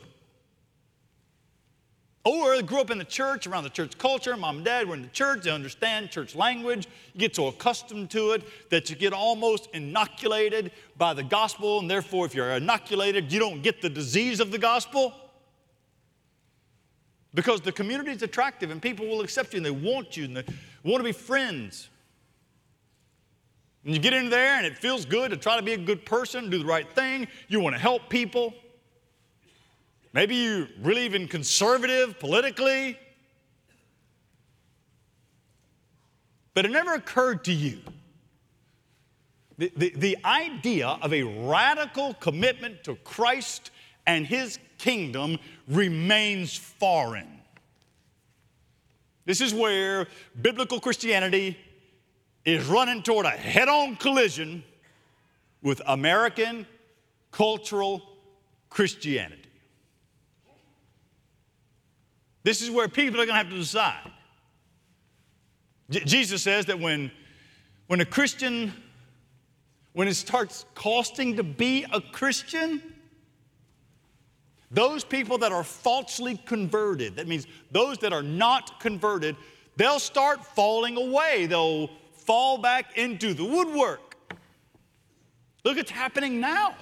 Or 2.24 2.62
grew 2.62 2.80
up 2.80 2.92
in 2.92 3.00
the 3.00 3.04
church, 3.04 3.48
around 3.48 3.64
the 3.64 3.72
church 3.72 3.98
culture. 3.98 4.38
Mom 4.38 4.58
and 4.58 4.66
dad 4.66 4.88
were 4.88 4.94
in 4.94 5.02
the 5.02 5.08
church. 5.08 5.46
They 5.46 5.50
understand 5.50 6.12
church 6.12 6.36
language. 6.36 6.88
You 7.16 7.22
get 7.22 7.36
so 7.36 7.48
accustomed 7.48 8.12
to 8.12 8.34
it 8.34 8.44
that 8.70 8.92
you 8.92 8.96
get 8.96 9.14
almost 9.14 9.70
inoculated 9.74 10.74
by 10.96 11.16
the 11.16 11.24
gospel. 11.24 11.80
And 11.80 11.90
therefore, 11.90 12.28
if 12.28 12.36
you're 12.36 12.52
inoculated, 12.52 13.32
you 13.32 13.40
don't 13.40 13.64
get 13.64 13.82
the 13.82 13.90
disease 13.90 14.40
of 14.40 14.52
the 14.52 14.60
gospel. 14.60 15.12
Because 17.34 17.62
the 17.62 17.72
community 17.72 18.12
is 18.12 18.22
attractive 18.22 18.70
and 18.70 18.80
people 18.80 19.08
will 19.08 19.22
accept 19.22 19.54
you 19.54 19.58
and 19.58 19.66
they 19.66 19.72
want 19.72 20.16
you 20.16 20.26
and 20.26 20.38
they 20.38 20.44
want 20.84 21.00
to 21.00 21.04
be 21.04 21.14
friends. 21.14 21.90
And 23.88 23.96
you 23.96 24.02
get 24.02 24.12
in 24.12 24.30
there 24.30 24.58
and 24.58 24.66
it 24.66 24.78
feels 24.78 25.06
good 25.06 25.32
to 25.32 25.38
try 25.38 25.56
to 25.56 25.64
be 25.64 25.72
a 25.72 25.78
good 25.78 26.06
person, 26.06 26.50
do 26.50 26.60
the 26.60 26.66
right 26.66 26.92
thing. 26.92 27.26
You 27.48 27.62
want 27.62 27.74
to 27.74 27.82
help 27.82 28.10
people. 28.10 28.54
Maybe 30.12 30.36
you're 30.36 30.68
really 30.82 31.06
even 31.06 31.26
conservative 31.26 32.20
politically. 32.20 33.00
But 36.54 36.66
it 36.66 36.72
never 36.72 36.96
occurred 36.96 37.46
to 37.46 37.54
you. 37.54 37.80
The, 39.58 39.72
the, 39.78 39.94
the 39.96 40.18
idea 40.26 40.98
of 41.02 41.14
a 41.14 41.24
radical 41.24 42.14
commitment 42.16 42.84
to 42.84 42.96
Christ 42.96 43.72
and 44.06 44.28
his 44.28 44.60
kingdom 44.78 45.38
remains 45.66 46.58
foreign. 46.58 47.40
This 49.24 49.40
is 49.40 49.54
where 49.54 50.08
biblical 50.42 50.82
Christianity 50.82 51.58
is 52.48 52.66
running 52.66 53.04
toward 53.04 53.26
a 53.26 53.30
head 53.30 53.68
on 53.68 53.98
collision 53.98 54.64
with 55.62 55.82
American 55.86 56.66
cultural 57.30 58.02
Christianity. 58.70 59.50
This 62.44 62.62
is 62.62 62.72
where 62.72 62.88
people 62.88 63.20
are 63.20 63.26
going 63.26 63.38
to 63.38 63.44
have 63.44 63.50
to 63.50 63.58
decide. 63.58 64.10
J- 65.90 66.06
Jesus 66.06 66.42
says 66.42 66.66
that 66.68 66.80
when, 66.80 67.12
when 67.88 68.00
a 68.00 68.06
Christian, 68.06 68.72
when 69.92 70.08
it 70.08 70.14
starts 70.14 70.66
costing 70.74 71.36
to 71.36 71.44
be 71.44 71.86
a 71.92 72.00
Christian, 72.00 72.82
those 74.72 75.04
people 75.04 75.38
that 75.40 75.52
are 75.52 75.66
falsely 75.66 76.38
converted, 76.46 77.18
that 77.18 77.28
means 77.28 77.46
those 77.72 77.98
that 77.98 78.14
are 78.14 78.24
not 78.24 78.80
converted, 78.80 79.36
they'll 79.76 80.00
start 80.00 80.46
falling 80.46 80.96
away. 80.96 81.46
They'll 81.46 81.90
fall 82.28 82.60
back 82.60 82.98
into 82.98 83.34
the 83.34 83.44
woodwork. 83.44 84.16
Look, 85.64 85.78
it's 85.78 85.90
happening 85.90 86.40
now. 86.40 86.76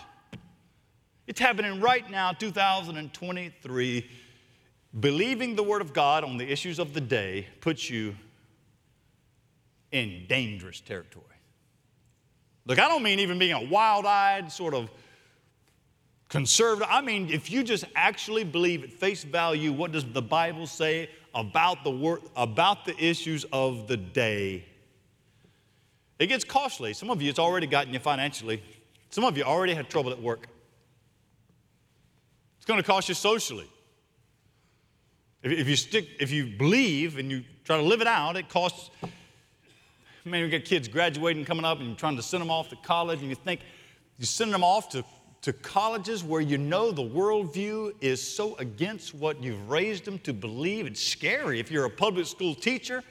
It's 1.27 1.39
happening 1.39 1.79
right 1.79 2.09
now, 2.11 2.33
2023 2.33 4.09
Believing 4.97 5.57
the 5.57 5.63
Word 5.63 5.81
of 5.81 5.91
God 5.91 6.23
on 6.23 6.37
the 6.37 6.49
issues 6.49 6.79
of 6.79 6.93
the 6.93 7.01
day 7.01 7.47
puts 7.59 7.89
you 7.89 8.15
in 9.91 10.25
dangerous 10.29 10.79
territory. 10.79 11.25
Look, 12.65 12.79
I 12.79 12.87
don't 12.87 13.03
mean 13.03 13.19
even 13.19 13.37
being 13.37 13.51
a 13.51 13.63
wild 13.65 14.05
eyed, 14.05 14.49
sort 14.49 14.73
of 14.73 14.89
conservative. 16.29 16.87
I 16.89 17.01
mean, 17.01 17.29
if 17.29 17.51
you 17.51 17.61
just 17.61 17.83
actually 17.93 18.45
believe 18.45 18.85
at 18.85 18.93
face 18.93 19.25
value, 19.25 19.73
what 19.73 19.91
does 19.91 20.05
the 20.05 20.21
Bible 20.21 20.65
say 20.65 21.09
about 21.33 21.83
the, 21.83 21.91
word, 21.91 22.21
about 22.37 22.85
the 22.85 22.97
issues 22.97 23.45
of 23.51 23.89
the 23.89 23.97
day? 23.97 24.63
It 26.19 26.27
gets 26.27 26.43
costly. 26.43 26.93
Some 26.93 27.09
of 27.09 27.21
you, 27.21 27.29
it's 27.29 27.39
already 27.39 27.67
gotten 27.67 27.93
you 27.93 27.99
financially. 27.99 28.63
Some 29.09 29.23
of 29.23 29.37
you 29.37 29.43
already 29.43 29.73
had 29.73 29.89
trouble 29.89 30.11
at 30.11 30.21
work. 30.21 30.47
It's 32.57 32.65
going 32.65 32.79
to 32.79 32.85
cost 32.85 33.09
you 33.09 33.15
socially. 33.15 33.67
If, 35.43 35.67
you 35.67 35.75
stick, 35.75 36.07
if 36.19 36.31
you 36.31 36.47
believe 36.57 37.19
and 37.19 37.29
you 37.29 37.43
try 37.63 37.77
to 37.77 37.83
live 37.83 38.01
it 38.01 38.07
out, 38.07 38.35
it 38.35 38.49
costs. 38.49 38.89
I 39.03 39.07
mean, 40.29 40.41
we 40.41 40.49
got 40.49 40.65
kids 40.65 40.87
graduating 40.87 41.45
coming 41.45 41.65
up 41.65 41.77
and 41.77 41.89
you're 41.89 41.95
trying 41.95 42.15
to 42.15 42.23
send 42.23 42.41
them 42.41 42.49
off 42.49 42.69
to 42.69 42.75
college, 42.77 43.19
and 43.19 43.29
you 43.29 43.35
think 43.35 43.59
you 44.17 44.25
send 44.25 44.51
them 44.51 44.63
off 44.63 44.89
to, 44.89 45.05
to 45.43 45.53
colleges 45.53 46.23
where 46.23 46.41
you 46.41 46.57
know 46.57 46.91
the 46.91 47.03
worldview 47.03 47.93
is 48.01 48.19
so 48.19 48.55
against 48.55 49.13
what 49.13 49.43
you've 49.43 49.69
raised 49.69 50.05
them 50.05 50.17
to 50.19 50.33
believe. 50.33 50.87
It's 50.87 51.03
scary. 51.03 51.59
If 51.59 51.69
you're 51.69 51.85
a 51.85 51.91
public 51.91 52.25
school 52.25 52.55
teacher, 52.55 53.03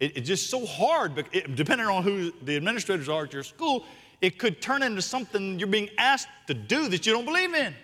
it, 0.00 0.16
it's 0.16 0.26
just 0.28 0.50
so 0.50 0.66
hard, 0.66 1.14
but 1.14 1.26
it, 1.32 1.54
depending 1.54 1.86
on 1.86 2.02
who 2.02 2.32
the 2.42 2.56
administrators 2.56 3.08
are 3.08 3.24
at 3.24 3.32
your 3.32 3.42
school, 3.42 3.84
it 4.20 4.38
could 4.38 4.60
turn 4.60 4.82
into 4.82 5.02
something 5.02 5.58
you're 5.58 5.68
being 5.68 5.90
asked 5.96 6.28
to 6.46 6.54
do 6.54 6.88
that 6.88 7.06
you 7.06 7.12
don't 7.12 7.24
believe 7.24 7.54
in. 7.54 7.74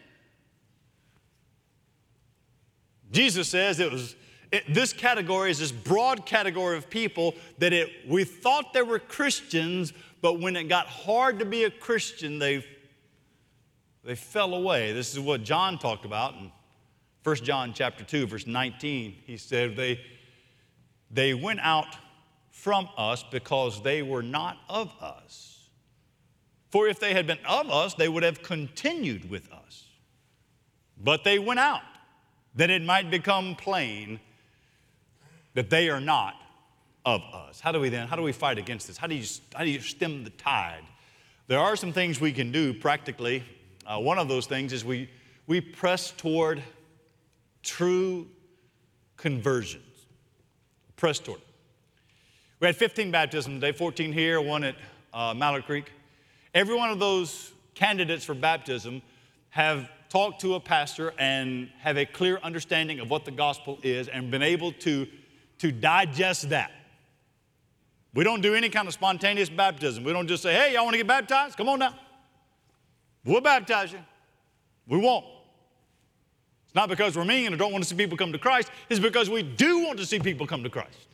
Jesus 3.13 3.49
says 3.49 3.79
it 3.79 3.93
was 3.93 4.17
it, 4.53 4.73
this 4.73 4.93
category 4.93 5.51
is 5.51 5.59
this 5.59 5.73
broad 5.73 6.25
category 6.25 6.77
of 6.77 6.89
people 6.89 7.35
that 7.59 7.73
it, 7.73 7.91
we 8.09 8.25
thought 8.25 8.73
they 8.73 8.83
were 8.83 8.99
Christians, 8.99 9.93
but 10.21 10.41
when 10.41 10.57
it 10.57 10.65
got 10.65 10.87
hard 10.87 11.39
to 11.41 11.45
be 11.45 11.65
a 11.65 11.71
Christian, 11.71 12.39
they, 12.39 12.65
they 14.05 14.15
fell 14.15 14.55
away. 14.55 14.93
This 14.93 15.13
is 15.13 15.21
what 15.21 15.43
John 15.43 15.79
talked 15.79 16.05
about 16.05 16.35
in 16.35 16.53
1 17.25 17.37
John 17.37 17.73
chapter 17.75 18.05
2, 18.05 18.29
verse 18.29 18.47
19. 18.47 19.17
He 19.27 19.37
said, 19.37 19.75
they, 19.75 20.01
they 21.11 21.35
went 21.35 21.61
out 21.61 21.97
from 22.67 22.89
us 22.99 23.23
because 23.23 23.81
they 23.85 24.03
were 24.03 24.25
not 24.25 24.59
of 24.69 24.93
us. 25.01 25.69
For 26.71 26.89
if 26.89 26.99
they 26.99 27.15
had 27.15 27.25
been 27.25 27.39
of 27.49 27.71
us, 27.71 27.95
they 27.95 28.09
would 28.09 28.25
have 28.25 28.43
continued 28.43 29.31
with 29.31 29.53
us. 29.53 29.85
But 31.01 31.23
they 31.23 31.39
went 31.39 31.61
out, 31.61 31.85
that 32.57 32.69
it 32.69 32.83
might 32.83 33.09
become 33.09 33.55
plain 33.55 34.19
that 35.55 35.71
they 35.71 35.89
are 35.91 36.01
not 36.01 36.35
of 37.05 37.23
us. 37.33 37.61
How 37.61 37.71
do 37.71 37.79
we 37.79 37.89
then, 37.89 38.09
how 38.09 38.17
do 38.17 38.23
we 38.23 38.33
fight 38.33 38.59
against 38.59 38.89
this? 38.89 38.97
How 38.97 39.07
do 39.07 39.15
you, 39.15 39.25
how 39.55 39.63
do 39.63 39.71
you 39.71 39.79
stem 39.79 40.25
the 40.25 40.31
tide? 40.31 40.83
There 41.47 41.61
are 41.61 41.77
some 41.77 41.93
things 41.93 42.21
we 42.21 42.33
can 42.33 42.51
do 42.51 42.75
practically. 42.75 43.45
Uh, 43.87 44.01
one 44.01 44.19
of 44.19 44.27
those 44.27 44.47
things 44.47 44.73
is 44.73 44.85
we, 44.85 45.09
we 45.47 45.61
press 45.61 46.11
toward 46.11 46.65
true 47.63 48.27
conversions. 49.17 49.85
Press 50.97 51.21
toward 51.21 51.43
we 52.59 52.67
had 52.67 52.77
15 52.77 53.11
baptisms 53.11 53.61
today, 53.61 53.77
14 53.77 54.13
here, 54.13 54.41
one 54.41 54.65
at 54.65 54.77
uh, 55.13 55.35
Mallard 55.35 55.67
Creek. 55.67 55.93
Every 56.55 56.75
one 56.75 56.89
of 56.89 56.99
those 56.99 57.53
candidates 57.75 58.25
for 58.25 58.35
baptism 58.35 59.03
have 59.51 59.91
talked 60.09 60.41
to 60.41 60.55
a 60.55 60.61
pastor 60.61 61.13
and 61.19 61.69
have 61.81 61.99
a 61.99 62.07
clear 62.07 62.39
understanding 62.43 63.01
of 63.01 63.11
what 63.11 63.27
the 63.27 63.31
gospel 63.31 63.79
is 63.83 64.09
and 64.09 64.31
been 64.31 64.43
able 64.43 64.73
to, 64.73 65.07
to 65.59 65.71
digest 65.71 66.49
that. 66.49 66.71
We 68.15 68.25
don't 68.25 68.41
do 68.41 68.55
any 68.55 68.71
kind 68.71 68.89
of 68.89 68.95
spontaneous 68.95 69.51
baptism. 69.51 70.03
We 70.03 70.15
don't 70.15 70.27
just 70.27 70.43
say, 70.43 70.55
hey, 70.55 70.73
y'all 70.73 70.85
want 70.85 70.95
to 70.95 70.99
get 70.99 71.07
baptized? 71.07 71.59
Come 71.59 71.69
on 71.69 71.79
now. 71.79 71.95
We'll 73.23 73.43
baptize 73.43 73.93
you. 73.93 73.99
We 74.89 74.97
won't. 74.97 75.27
It's 76.65 76.75
not 76.75 76.89
because 76.89 77.19
we're 77.19 77.27
mean 77.27 77.49
and 77.49 77.59
don't 77.59 77.73
want 77.73 77.85
to 77.85 77.91
see 77.91 77.97
people 77.97 78.17
come 78.17 78.33
to 78.33 78.39
Christ, 78.39 78.71
it's 78.89 79.01
because 79.01 79.29
we 79.29 79.43
do 79.43 79.85
want 79.85 79.99
to 79.99 80.07
see 80.07 80.19
people 80.19 80.47
come 80.47 80.63
to 80.63 80.71
Christ 80.71 81.07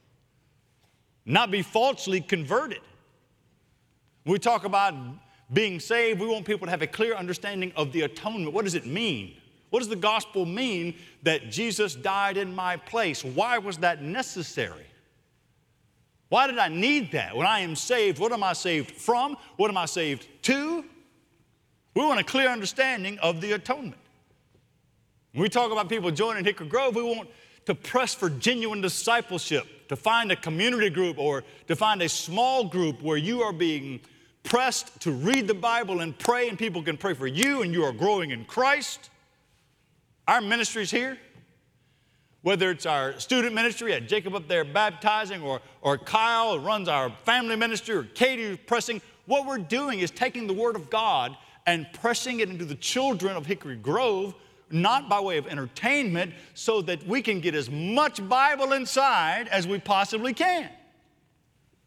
not 1.25 1.51
be 1.51 1.63
falsely 1.63 2.21
converted. 2.21 2.81
When 4.25 4.33
we 4.33 4.39
talk 4.39 4.65
about 4.65 4.95
being 5.53 5.81
saved, 5.81 6.21
we 6.21 6.27
want 6.27 6.45
people 6.45 6.67
to 6.67 6.71
have 6.71 6.83
a 6.83 6.87
clear 6.87 7.15
understanding 7.15 7.73
of 7.77 7.93
the 7.93 8.03
atonement. 8.03 8.53
What 8.53 8.65
does 8.65 8.75
it 8.75 8.87
mean? 8.87 9.37
What 9.71 9.81
does 9.81 9.89
the 9.89 9.97
gospel 9.97 10.45
mean 10.45 10.95
that 11.23 11.51
Jesus 11.51 11.95
died 11.95 12.37
in 12.37 12.55
my 12.55 12.77
place? 12.77 13.25
Why 13.25 13.59
was 13.59 13.79
that 13.79 14.03
necessary? 14.03 14.87
Why 16.29 16.47
did 16.47 16.59
I 16.59 16.69
need 16.69 17.13
that? 17.13 17.37
When 17.37 17.47
I 17.47 17.61
am 17.61 17.77
saved, 17.77 18.19
what 18.19 18.33
am 18.33 18.43
I 18.43 18.55
saved 18.55 18.93
from? 18.93 19.37
What 19.57 19.71
am 19.71 19.77
I 19.77 19.87
saved 19.87 20.27
to? 20.43 20.85
We 21.95 22.05
want 22.05 22.21
a 22.21 22.25
clear 22.25 22.49
understanding 22.49 23.19
of 23.19 23.41
the 23.41 23.53
atonement. 23.53 24.01
When 25.33 25.43
we 25.43 25.49
talk 25.49 25.73
about 25.73 25.89
people 25.89 26.11
joining 26.11 26.45
Hickory 26.45 26.69
Grove, 26.69 26.95
we 26.95 27.03
want 27.03 27.29
to 27.67 27.75
press 27.75 28.15
for 28.15 28.29
genuine 28.29 28.81
discipleship, 28.81 29.67
to 29.89 29.97
find 29.97 30.33
a 30.33 30.37
community 30.37 30.91
group 30.91 31.19
or 31.19 31.45
to 31.69 31.77
find 31.77 32.03
a 32.03 32.09
small 32.09 32.65
group 32.65 33.03
where 33.03 33.17
you 33.17 33.43
are 33.43 33.53
being 33.53 34.01
pressed 34.43 35.01
to 35.01 35.13
read 35.13 35.47
the 35.47 35.55
Bible 35.55 36.01
and 36.01 36.19
pray, 36.19 36.49
and 36.49 36.59
people 36.59 36.83
can 36.83 36.97
pray 36.97 37.15
for 37.15 37.27
you 37.27 37.63
and 37.63 37.73
you 37.73 37.85
are 37.85 37.93
growing 37.93 38.31
in 38.31 38.45
Christ. 38.45 39.11
Our 40.27 40.41
ministries 40.41 40.91
here, 40.91 41.19
whether 42.43 42.71
it's 42.71 42.87
our 42.87 43.19
student 43.21 43.55
ministry 43.55 43.93
at 43.93 44.09
Jacob 44.09 44.35
up 44.35 44.49
there 44.49 44.65
baptizing, 44.65 45.43
or, 45.43 45.61
or 45.81 45.97
Kyle 45.97 46.59
runs 46.59 46.89
our 46.89 47.11
family 47.25 47.57
ministry, 47.57 47.95
or 47.95 48.05
Katie 48.05 48.57
pressing, 48.57 49.01
what 49.27 49.47
we're 49.47 49.59
doing 49.59 50.01
is 50.01 50.11
taking 50.11 50.47
the 50.47 50.53
Word 50.53 50.75
of 50.75 50.91
God 50.91 51.37
and 51.67 51.87
pressing 51.93 52.41
it 52.41 52.49
into 52.49 52.65
the 52.65 52.75
children 52.75 53.37
of 53.37 53.47
Hickory 53.47 53.77
Grove 53.77 54.35
not 54.73 55.09
by 55.09 55.21
way 55.21 55.37
of 55.37 55.47
entertainment, 55.47 56.35
so 56.55 56.83
that 56.83 57.07
we 57.07 57.23
can 57.23 57.41
get 57.41 57.55
as 57.55 57.71
much 57.71 58.27
Bible 58.29 58.73
inside 58.73 59.49
as 59.49 59.67
we 59.67 59.79
possibly 59.79 60.33
can. 60.33 60.71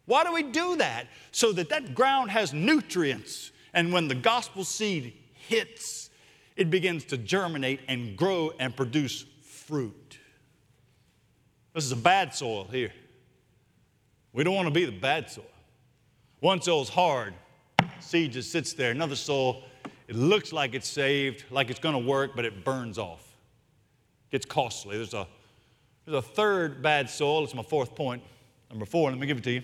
Why 0.06 0.24
do 0.24 0.32
we 0.32 0.44
do 0.44 0.76
that? 0.78 1.08
So 1.32 1.52
that 1.54 1.70
that 1.70 1.96
ground 1.96 2.32
has 2.32 2.54
nutrients, 2.54 3.52
and 3.74 3.92
when 3.92 4.08
the 4.08 4.16
gospel 4.16 4.64
seed 4.64 5.14
hits, 5.34 6.10
it 6.56 6.70
begins 6.70 7.06
to 7.06 7.18
germinate 7.18 7.82
and 7.88 8.16
grow 8.16 8.52
and 8.60 8.76
produce 8.76 9.26
fruit. 9.42 10.20
This 11.74 11.84
is 11.84 11.92
a 11.92 11.98
bad 11.98 12.34
soil 12.34 12.68
here. 12.72 12.94
We 14.32 14.44
don't 14.44 14.56
want 14.56 14.68
to 14.68 14.74
be 14.74 14.86
the 14.86 14.92
bad 14.92 15.30
soil. 15.30 15.46
One 16.40 16.62
soil 16.62 16.84
is 16.84 16.90
hard, 16.90 17.34
seed 18.00 18.34
just 18.34 18.52
sits 18.52 18.74
there. 18.74 18.92
Another 18.92 19.16
soil 19.16 19.64
it 20.08 20.16
looks 20.16 20.54
like 20.54 20.76
it's 20.76 20.88
saved, 20.88 21.46
like 21.50 21.70
it's 21.70 21.80
going 21.80 21.94
to 21.94 22.08
work, 22.08 22.32
but 22.36 22.46
it 22.46 22.64
burns 22.64 22.98
off. 22.98 23.24
It 24.28 24.34
gets 24.34 24.46
costly. 24.46 24.98
There's 24.98 25.14
a, 25.14 25.28
there's 26.06 26.18
a 26.18 26.22
third 26.22 26.82
bad 26.82 27.10
soil. 27.10 27.44
It's 27.44 27.56
my 27.56 27.64
fourth 27.64 27.96
point. 27.96 28.22
Number 28.70 28.86
four, 28.86 29.10
let 29.10 29.20
me 29.20 29.26
give 29.26 29.38
it 29.38 29.44
to 29.46 29.52
you. 29.52 29.64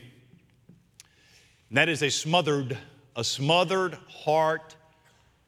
And 1.70 1.78
that 1.78 1.90
is 1.90 2.02
a 2.02 2.10
smothered, 2.10 2.78
a 3.16 3.24
smothered 3.24 3.98
heart 4.10 4.76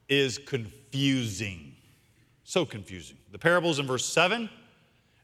is 0.08 0.38
confusing. 0.38 1.76
So 2.44 2.66
confusing. 2.66 3.18
The 3.32 3.40
parables 3.40 3.80
in 3.80 3.88
verse 3.88 4.06
7 4.06 4.50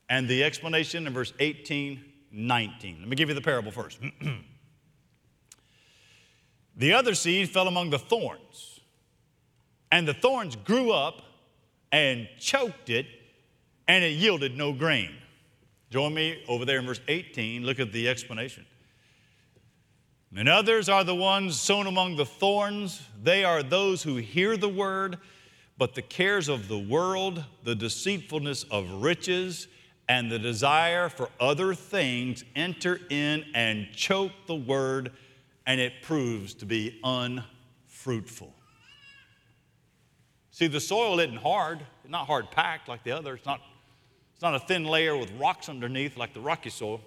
and 0.10 0.28
the 0.28 0.44
explanation 0.44 1.06
in 1.06 1.14
verse 1.14 1.34
18, 1.40 2.04
19. 2.32 3.00
Let 3.00 3.08
me 3.08 3.16
give 3.16 3.30
you 3.30 3.36
the 3.36 3.42
parable 3.42 3.72
first. 3.72 4.00
the 6.76 6.94
other 6.94 7.14
seed 7.14 7.50
fell 7.50 7.68
among 7.68 7.92
the 7.92 8.00
thorns 8.00 8.69
and 9.92 10.08
the 10.08 10.14
thorns 10.14 10.56
grew 10.56 10.92
up 10.92 11.22
and 11.92 12.28
choked 12.40 12.90
it, 12.90 13.08
and 13.88 14.04
it 14.04 14.12
yielded 14.12 14.56
no 14.56 14.72
grain. 14.72 15.12
Join 15.90 16.14
me 16.14 16.44
over 16.48 16.66
there 16.66 16.80
in 16.80 16.86
verse 16.86 17.02
18. 17.08 17.66
Look 17.66 17.80
at 17.80 17.92
the 17.92 18.08
explanation. 18.08 18.66
And 20.36 20.48
others 20.48 20.90
are 20.90 21.04
the 21.04 21.16
ones 21.16 21.60
sown 21.60 21.88
among 21.88 22.16
the 22.16 22.26
thorns. 22.26 23.02
They 23.24 23.44
are 23.44 23.64
those 23.64 24.04
who 24.04 24.18
hear 24.18 24.58
the 24.58 24.70
word, 24.70 25.18
but 25.78 25.96
the 25.96 26.04
cares 26.04 26.48
of 26.48 26.68
the 26.68 26.78
world, 26.78 27.44
the 27.64 27.74
deceitfulness 27.74 28.64
of 28.66 29.02
riches, 29.02 29.68
and 30.08 30.32
the 30.32 30.38
desire 30.38 31.10
for 31.10 31.30
other 31.40 31.74
things 31.74 32.44
enter 32.56 33.00
in 33.10 33.46
and 33.56 33.88
choke 33.92 34.32
the 34.46 34.56
word, 34.56 35.12
and 35.66 35.82
it 35.82 36.02
proves 36.04 36.54
to 36.56 36.66
be 36.68 37.00
unfruitful. 37.04 38.54
See, 40.60 40.68
the 40.68 40.82
soil 40.82 41.22
isn't 41.22 41.38
hard, 41.38 41.80
not 42.06 42.28
hard 42.28 42.52
packed 42.52 42.90
like 42.90 43.06
the 43.06 43.12
other. 43.12 43.36
It's 43.36 43.46
not, 43.46 43.62
it's 44.34 44.42
not 44.42 44.56
a 44.56 44.60
thin 44.60 44.84
layer 44.84 45.16
with 45.16 45.32
rocks 45.40 45.70
underneath 45.70 46.18
like 46.18 46.34
the 46.34 46.42
rocky 46.42 46.70
soil. 46.70 47.00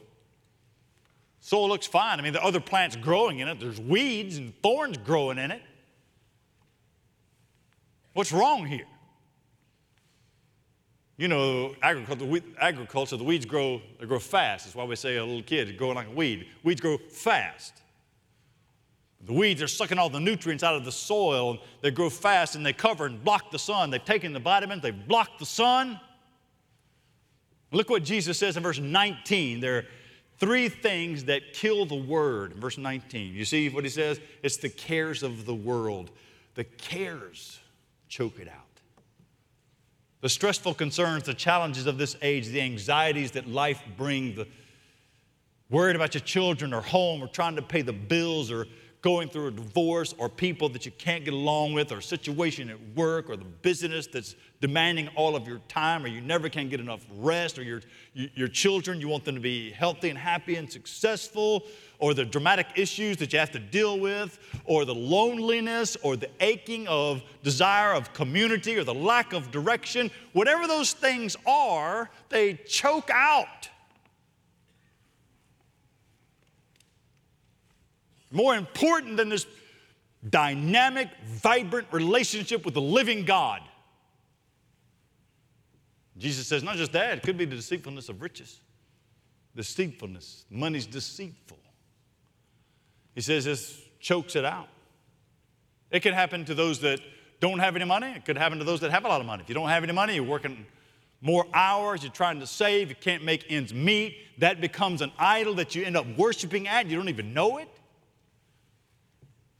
Soil 1.40 1.68
looks 1.68 1.86
fine. 1.86 2.18
I 2.18 2.22
mean, 2.22 2.32
the 2.32 2.42
other 2.42 2.60
plants 2.60 2.96
growing 2.96 3.40
in 3.40 3.48
it. 3.48 3.60
There's 3.60 3.78
weeds 3.78 4.38
and 4.38 4.54
thorns 4.62 4.96
growing 4.96 5.36
in 5.36 5.50
it. 5.50 5.60
What's 8.14 8.32
wrong 8.32 8.64
here? 8.64 8.86
You 11.18 11.28
know, 11.28 11.74
agriculture, 11.82 12.24
the, 12.24 12.42
agriculture, 12.58 13.18
the 13.18 13.24
weeds 13.24 13.44
grow, 13.44 13.82
they 14.00 14.06
grow 14.06 14.18
fast. 14.18 14.64
That's 14.64 14.74
why 14.74 14.84
we 14.84 14.96
say 14.96 15.16
a 15.16 15.24
little 15.26 15.42
kid 15.42 15.76
growing 15.76 15.96
like 15.96 16.08
a 16.08 16.12
weed. 16.12 16.46
Weeds 16.62 16.80
grow 16.80 16.96
fast. 16.96 17.81
The 19.24 19.32
weeds 19.32 19.62
are 19.62 19.68
sucking 19.68 19.98
all 19.98 20.10
the 20.10 20.20
nutrients 20.20 20.64
out 20.64 20.74
of 20.74 20.84
the 20.84 20.92
soil. 20.92 21.58
They 21.80 21.90
grow 21.92 22.10
fast 22.10 22.56
and 22.56 22.66
they 22.66 22.72
cover 22.72 23.06
and 23.06 23.22
block 23.22 23.50
the 23.50 23.58
sun. 23.58 23.90
They've 23.90 24.04
taken 24.04 24.32
the 24.32 24.40
vitamins, 24.40 24.82
they've 24.82 25.06
blocked 25.06 25.38
the 25.38 25.46
sun. 25.46 26.00
Look 27.70 27.88
what 27.88 28.04
Jesus 28.04 28.38
says 28.38 28.56
in 28.56 28.62
verse 28.62 28.78
19. 28.78 29.60
There 29.60 29.78
are 29.78 29.84
three 30.38 30.68
things 30.68 31.24
that 31.24 31.54
kill 31.54 31.86
the 31.86 31.94
word. 31.94 32.54
Verse 32.54 32.76
19. 32.76 33.32
You 33.32 33.44
see 33.44 33.68
what 33.68 33.84
he 33.84 33.90
says? 33.90 34.20
It's 34.42 34.58
the 34.58 34.68
cares 34.68 35.22
of 35.22 35.46
the 35.46 35.54
world. 35.54 36.10
The 36.54 36.64
cares 36.64 37.60
choke 38.08 38.38
it 38.38 38.48
out. 38.48 38.58
The 40.20 40.28
stressful 40.28 40.74
concerns, 40.74 41.24
the 41.24 41.34
challenges 41.34 41.86
of 41.86 41.96
this 41.96 42.16
age, 42.22 42.48
the 42.48 42.60
anxieties 42.60 43.32
that 43.32 43.48
life 43.48 43.82
brings, 43.96 44.36
the 44.36 44.46
worried 45.70 45.96
about 45.96 46.14
your 46.14 46.20
children 46.20 46.74
or 46.74 46.82
home 46.82 47.22
or 47.22 47.26
trying 47.26 47.56
to 47.56 47.62
pay 47.62 47.80
the 47.82 47.92
bills 47.92 48.50
or 48.50 48.66
going 49.02 49.28
through 49.28 49.48
a 49.48 49.50
divorce 49.50 50.14
or 50.16 50.28
people 50.28 50.68
that 50.68 50.86
you 50.86 50.92
can't 50.92 51.24
get 51.24 51.34
along 51.34 51.72
with 51.72 51.90
or 51.90 51.98
a 51.98 52.02
situation 52.02 52.70
at 52.70 52.78
work 52.94 53.28
or 53.28 53.36
the 53.36 53.44
business 53.44 54.06
that's 54.06 54.36
demanding 54.60 55.08
all 55.16 55.34
of 55.34 55.46
your 55.46 55.58
time 55.68 56.04
or 56.04 56.06
you 56.06 56.20
never 56.20 56.48
can 56.48 56.68
get 56.68 56.78
enough 56.78 57.04
rest 57.16 57.58
or 57.58 57.64
your, 57.64 57.82
your 58.14 58.46
children, 58.46 59.00
you 59.00 59.08
want 59.08 59.24
them 59.24 59.34
to 59.34 59.40
be 59.40 59.72
healthy 59.72 60.08
and 60.08 60.16
happy 60.16 60.54
and 60.54 60.70
successful 60.70 61.64
or 61.98 62.14
the 62.14 62.24
dramatic 62.24 62.68
issues 62.76 63.16
that 63.16 63.32
you 63.32 63.40
have 63.40 63.50
to 63.50 63.58
deal 63.58 63.98
with 63.98 64.38
or 64.66 64.84
the 64.84 64.94
loneliness 64.94 65.96
or 66.02 66.16
the 66.16 66.30
aching 66.38 66.86
of 66.86 67.22
desire 67.42 67.94
of 67.94 68.12
community 68.12 68.76
or 68.76 68.84
the 68.84 68.94
lack 68.94 69.32
of 69.32 69.50
direction, 69.50 70.12
whatever 70.32 70.68
those 70.68 70.92
things 70.92 71.36
are, 71.44 72.08
they 72.28 72.54
choke 72.54 73.10
out 73.10 73.68
more 78.32 78.56
important 78.56 79.16
than 79.16 79.28
this 79.28 79.46
dynamic, 80.28 81.08
vibrant 81.26 81.88
relationship 81.92 82.64
with 82.64 82.74
the 82.74 82.80
living 82.80 83.24
God. 83.24 83.60
Jesus 86.18 86.46
says, 86.46 86.62
not 86.62 86.76
just 86.76 86.92
that, 86.92 87.18
it 87.18 87.22
could 87.22 87.36
be 87.36 87.44
the 87.44 87.56
deceitfulness 87.56 88.08
of 88.08 88.22
riches. 88.22 88.60
Deceitfulness. 89.56 90.44
Money's 90.50 90.86
deceitful. 90.86 91.58
He 93.14 93.20
says 93.20 93.44
this 93.44 93.80
chokes 94.00 94.36
it 94.36 94.44
out. 94.44 94.68
It 95.90 96.00
can 96.00 96.14
happen 96.14 96.44
to 96.46 96.54
those 96.54 96.80
that 96.80 97.00
don't 97.40 97.58
have 97.58 97.76
any 97.76 97.84
money. 97.84 98.12
It 98.12 98.24
could 98.24 98.38
happen 98.38 98.58
to 98.58 98.64
those 98.64 98.80
that 98.80 98.90
have 98.90 99.04
a 99.04 99.08
lot 99.08 99.20
of 99.20 99.26
money. 99.26 99.42
If 99.42 99.48
you 99.48 99.54
don't 99.54 99.68
have 99.68 99.82
any 99.82 99.92
money, 99.92 100.14
you're 100.14 100.24
working 100.24 100.64
more 101.20 101.46
hours, 101.52 102.02
you're 102.02 102.12
trying 102.12 102.40
to 102.40 102.46
save, 102.46 102.88
you 102.88 102.96
can't 102.96 103.24
make 103.24 103.46
ends 103.50 103.74
meet. 103.74 104.16
That 104.38 104.60
becomes 104.60 105.02
an 105.02 105.12
idol 105.18 105.54
that 105.54 105.74
you 105.74 105.84
end 105.84 105.96
up 105.96 106.06
worshiping 106.16 106.68
at, 106.68 106.86
you 106.86 106.96
don't 106.96 107.08
even 107.08 107.34
know 107.34 107.58
it. 107.58 107.68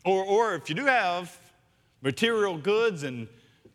Or, 0.04 0.24
or 0.24 0.54
if 0.54 0.68
you 0.68 0.74
do 0.74 0.86
have 0.86 1.36
material 2.00 2.58
goods 2.58 3.04
and 3.04 3.28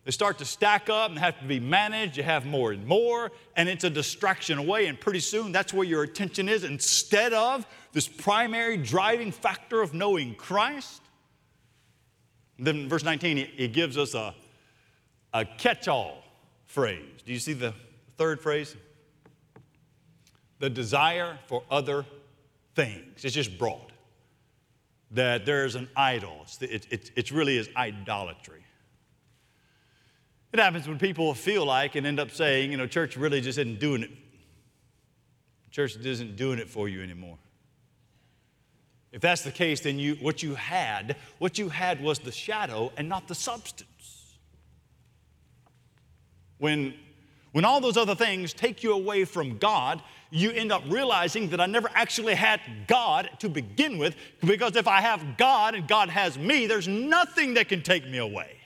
they 0.03 0.11
start 0.11 0.37
to 0.37 0.45
stack 0.45 0.89
up 0.89 1.09
and 1.09 1.19
have 1.19 1.39
to 1.39 1.45
be 1.45 1.59
managed, 1.59 2.17
you 2.17 2.23
have 2.23 2.45
more 2.45 2.71
and 2.71 2.85
more, 2.85 3.31
and 3.55 3.67
it's 3.67 3.83
a 3.83 3.89
distraction 3.89 4.57
away, 4.57 4.87
and 4.87 4.99
pretty 4.99 5.19
soon 5.19 5.51
that's 5.51 5.73
where 5.73 5.85
your 5.85 6.03
attention 6.03 6.47
is 6.47 6.63
instead 6.63 7.33
of 7.33 7.65
this 7.91 8.07
primary 8.07 8.77
driving 8.77 9.31
factor 9.31 9.81
of 9.81 9.93
knowing 9.93 10.35
Christ. 10.35 11.01
Then, 12.59 12.87
verse 12.87 13.03
19, 13.03 13.37
he 13.55 13.67
gives 13.67 13.97
us 13.97 14.13
a, 14.13 14.33
a 15.33 15.45
catch 15.45 15.87
all 15.87 16.23
phrase. 16.65 17.21
Do 17.25 17.33
you 17.33 17.39
see 17.39 17.53
the 17.53 17.73
third 18.17 18.39
phrase? 18.39 18.75
The 20.59 20.69
desire 20.69 21.37
for 21.47 21.63
other 21.69 22.05
things. 22.75 23.25
It's 23.25 23.35
just 23.35 23.57
broad 23.57 23.91
that 25.11 25.45
there's 25.45 25.75
an 25.75 25.89
idol. 25.95 26.45
It, 26.61 26.87
it, 26.91 27.11
it 27.15 27.31
really 27.31 27.57
is 27.57 27.69
idolatry. 27.75 28.63
It 30.53 30.59
happens 30.59 30.87
when 30.87 30.97
people 30.97 31.33
feel 31.33 31.65
like 31.65 31.95
and 31.95 32.05
end 32.07 32.19
up 32.19 32.31
saying, 32.31 32.71
you 32.71 32.77
know, 32.77 32.87
church 32.87 33.17
really 33.17 33.41
just 33.41 33.59
isn't 33.59 33.79
doing 33.79 34.03
it. 34.03 34.11
Church 35.71 35.95
isn't 35.97 36.35
doing 36.35 36.59
it 36.59 36.69
for 36.69 36.89
you 36.89 37.01
anymore. 37.03 37.37
If 39.11 39.21
that's 39.21 39.41
the 39.41 39.51
case, 39.51 39.81
then 39.81 39.99
you, 39.99 40.15
what 40.15 40.43
you 40.43 40.55
had, 40.55 41.15
what 41.39 41.57
you 41.57 41.69
had 41.69 42.01
was 42.01 42.19
the 42.19 42.31
shadow 42.31 42.91
and 42.97 43.07
not 43.07 43.27
the 43.27 43.35
substance. 43.35 44.37
When, 46.57 46.93
when 47.51 47.65
all 47.65 47.79
those 47.79 47.97
other 47.97 48.15
things 48.15 48.53
take 48.53 48.83
you 48.83 48.93
away 48.93 49.25
from 49.25 49.57
God, 49.57 50.01
you 50.29 50.51
end 50.51 50.71
up 50.71 50.83
realizing 50.87 51.49
that 51.49 51.61
I 51.61 51.65
never 51.65 51.89
actually 51.93 52.35
had 52.35 52.59
God 52.87 53.29
to 53.39 53.49
begin 53.49 53.97
with, 53.97 54.15
because 54.45 54.75
if 54.75 54.87
I 54.87 55.01
have 55.01 55.37
God 55.37 55.75
and 55.75 55.87
God 55.87 56.09
has 56.09 56.37
me, 56.37 56.67
there's 56.67 56.87
nothing 56.87 57.53
that 57.55 57.69
can 57.69 57.81
take 57.81 58.07
me 58.07 58.17
away. 58.17 58.57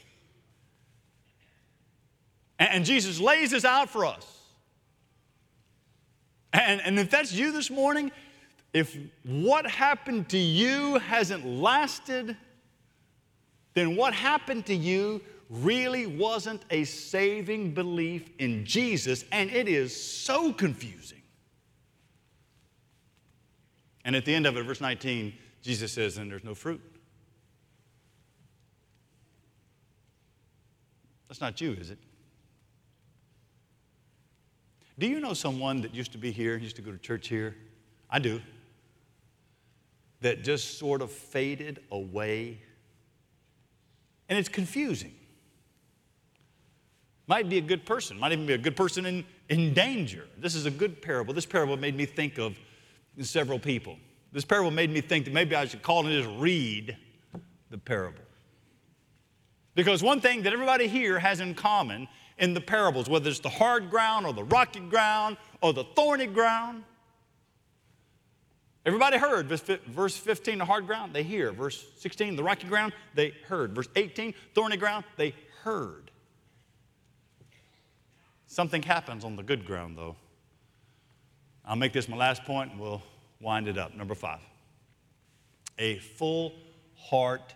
And, 2.60 2.86
Jesus 2.86 3.19
lays 3.19 3.52
this 3.52 3.65
out 3.65 3.89
for 3.89 4.06
us. 4.06 4.28
And, 6.54 6.82
and 6.82 7.00
if 7.00 7.10
that's 7.10 7.34
you 7.34 7.52
this 7.52 7.71
morning, 7.71 8.12
if 8.74 8.97
what 9.24 9.65
happened 9.65 10.30
to 10.30 10.38
you 10.38 11.00
hasn't 11.00 11.45
lasted, 11.45 12.38
then 13.74 13.95
what 13.95 14.13
happened 14.13 14.65
to 14.67 14.76
you 14.76 15.21
really 15.50 16.06
wasn't 16.06 16.63
a 16.69 16.84
saving 16.84 17.74
belief 17.74 18.30
in 18.39 18.63
Jesus, 18.65 19.26
and 19.32 19.50
it 19.50 19.67
is 19.67 19.95
so 19.95 20.54
confusing. 20.54 21.21
And 24.04 24.16
at 24.16 24.26
the 24.26 24.34
end 24.34 24.46
of 24.46 24.58
it, 24.58 24.64
verse 24.64 24.82
19, 24.82 25.34
Jesus 25.62 25.92
says, 25.92 26.18
and 26.18 26.32
there's 26.32 26.44
no 26.44 26.56
fruit. 26.56 26.82
That's 31.28 31.42
not 31.42 31.62
you, 31.62 31.74
is 31.74 31.92
it? 31.92 32.00
Do 35.00 35.08
you 35.08 35.20
know 35.20 35.34
someone 35.34 35.82
that 35.82 35.96
used 35.96 36.12
to 36.12 36.18
be 36.18 36.32
here, 36.32 36.58
used 36.58 36.76
to 36.76 36.82
go 36.82 36.92
to 36.92 36.98
church 36.98 37.28
here? 37.28 37.56
I 38.10 38.20
do. 38.20 38.42
That 40.20 40.44
just 40.44 40.78
sort 40.78 41.02
of 41.02 41.12
faded 41.12 41.80
away. 41.92 42.62
And 44.30 44.38
it's 44.38 44.50
confusing. 44.50 45.14
Might 47.28 47.48
be 47.48 47.58
a 47.58 47.62
good 47.62 47.86
person, 47.86 48.20
might 48.20 48.34
even 48.34 48.46
be 48.46 48.54
a 48.54 48.58
good 48.58 48.76
person 48.76 49.06
in, 49.06 49.24
in 49.48 49.74
danger. 49.74 50.28
This 50.38 50.54
is 50.54 50.66
a 50.66 50.72
good 50.72 51.02
parable. 51.02 51.34
This 51.34 51.46
parable 51.46 51.78
made 51.78 51.96
me 51.96 52.06
think 52.06 52.38
of 52.38 52.58
several 53.19 53.60
people. 53.60 53.97
This 54.32 54.45
parable 54.45 54.71
made 54.71 54.89
me 54.89 55.02
think 55.02 55.26
that 55.26 55.34
maybe 55.34 55.56
I 55.56 55.65
should 55.65 55.82
call 55.82 56.06
and 56.06 56.24
just 56.24 56.39
read 56.39 56.97
the 57.69 57.78
parable. 57.78 58.24
Because 59.76 60.02
one 60.04 60.21
thing 60.21 60.43
that 60.43 60.54
everybody 60.54 60.88
here 60.88 61.19
has 61.19 61.39
in 61.39 61.54
common 61.54 62.08
in 62.38 62.54
the 62.54 62.62
parables, 62.62 63.10
whether 63.10 63.30
it's 63.30 63.39
the 63.39 63.50
hard 63.50 63.89
ground 63.89 64.26
or 64.26 64.34
the 64.34 64.43
rocky 64.43 64.80
ground 64.80 65.38
or 65.62 65.74
the 65.74 65.84
thorny 65.95 66.28
ground, 66.28 66.84
everybody 68.86 69.17
heard. 69.17 69.47
Verse 69.47 70.17
15, 70.17 70.58
the 70.58 70.65
hard 70.65 70.88
ground, 70.88 71.13
they 71.13 71.24
hear. 71.24 71.52
Verse 71.52 71.86
16, 72.00 72.36
the 72.36 72.43
rocky 72.43 72.67
ground, 72.67 72.93
they 73.15 73.34
heard. 73.47 73.74
Verse 73.74 73.88
18, 73.95 74.34
thorny 74.56 74.78
ground, 74.78 75.06
they 75.17 75.34
heard. 75.63 76.12
Something 78.47 78.82
happens 78.82 79.24
on 79.24 79.38
the 79.38 79.43
good 79.43 79.65
ground, 79.65 79.97
though. 79.97 80.15
I'll 81.65 81.76
make 81.76 81.93
this 81.93 82.08
my 82.08 82.17
last 82.17 82.43
point 82.43 82.71
and 82.71 82.80
we'll 82.80 83.02
wind 83.39 83.67
it 83.67 83.78
up. 83.78 83.95
Number 83.95 84.15
five. 84.15 84.39
A 85.78 85.97
full 85.97 86.54
heart 86.95 87.54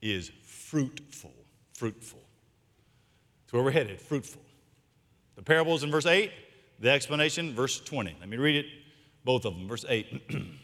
is 0.00 0.30
fruitful. 0.42 1.32
Fruitful. 1.74 2.20
That's 3.42 3.52
where 3.52 3.62
we're 3.62 3.70
headed, 3.72 4.00
fruitful. 4.00 4.42
The 5.36 5.42
parables 5.42 5.82
in 5.82 5.90
verse 5.90 6.06
8, 6.06 6.30
the 6.78 6.90
explanation, 6.90 7.54
verse 7.54 7.80
20. 7.80 8.16
Let 8.20 8.28
me 8.28 8.36
read 8.36 8.56
it, 8.56 8.66
both 9.24 9.44
of 9.44 9.54
them. 9.54 9.68
Verse 9.68 9.84
8. 9.88 10.32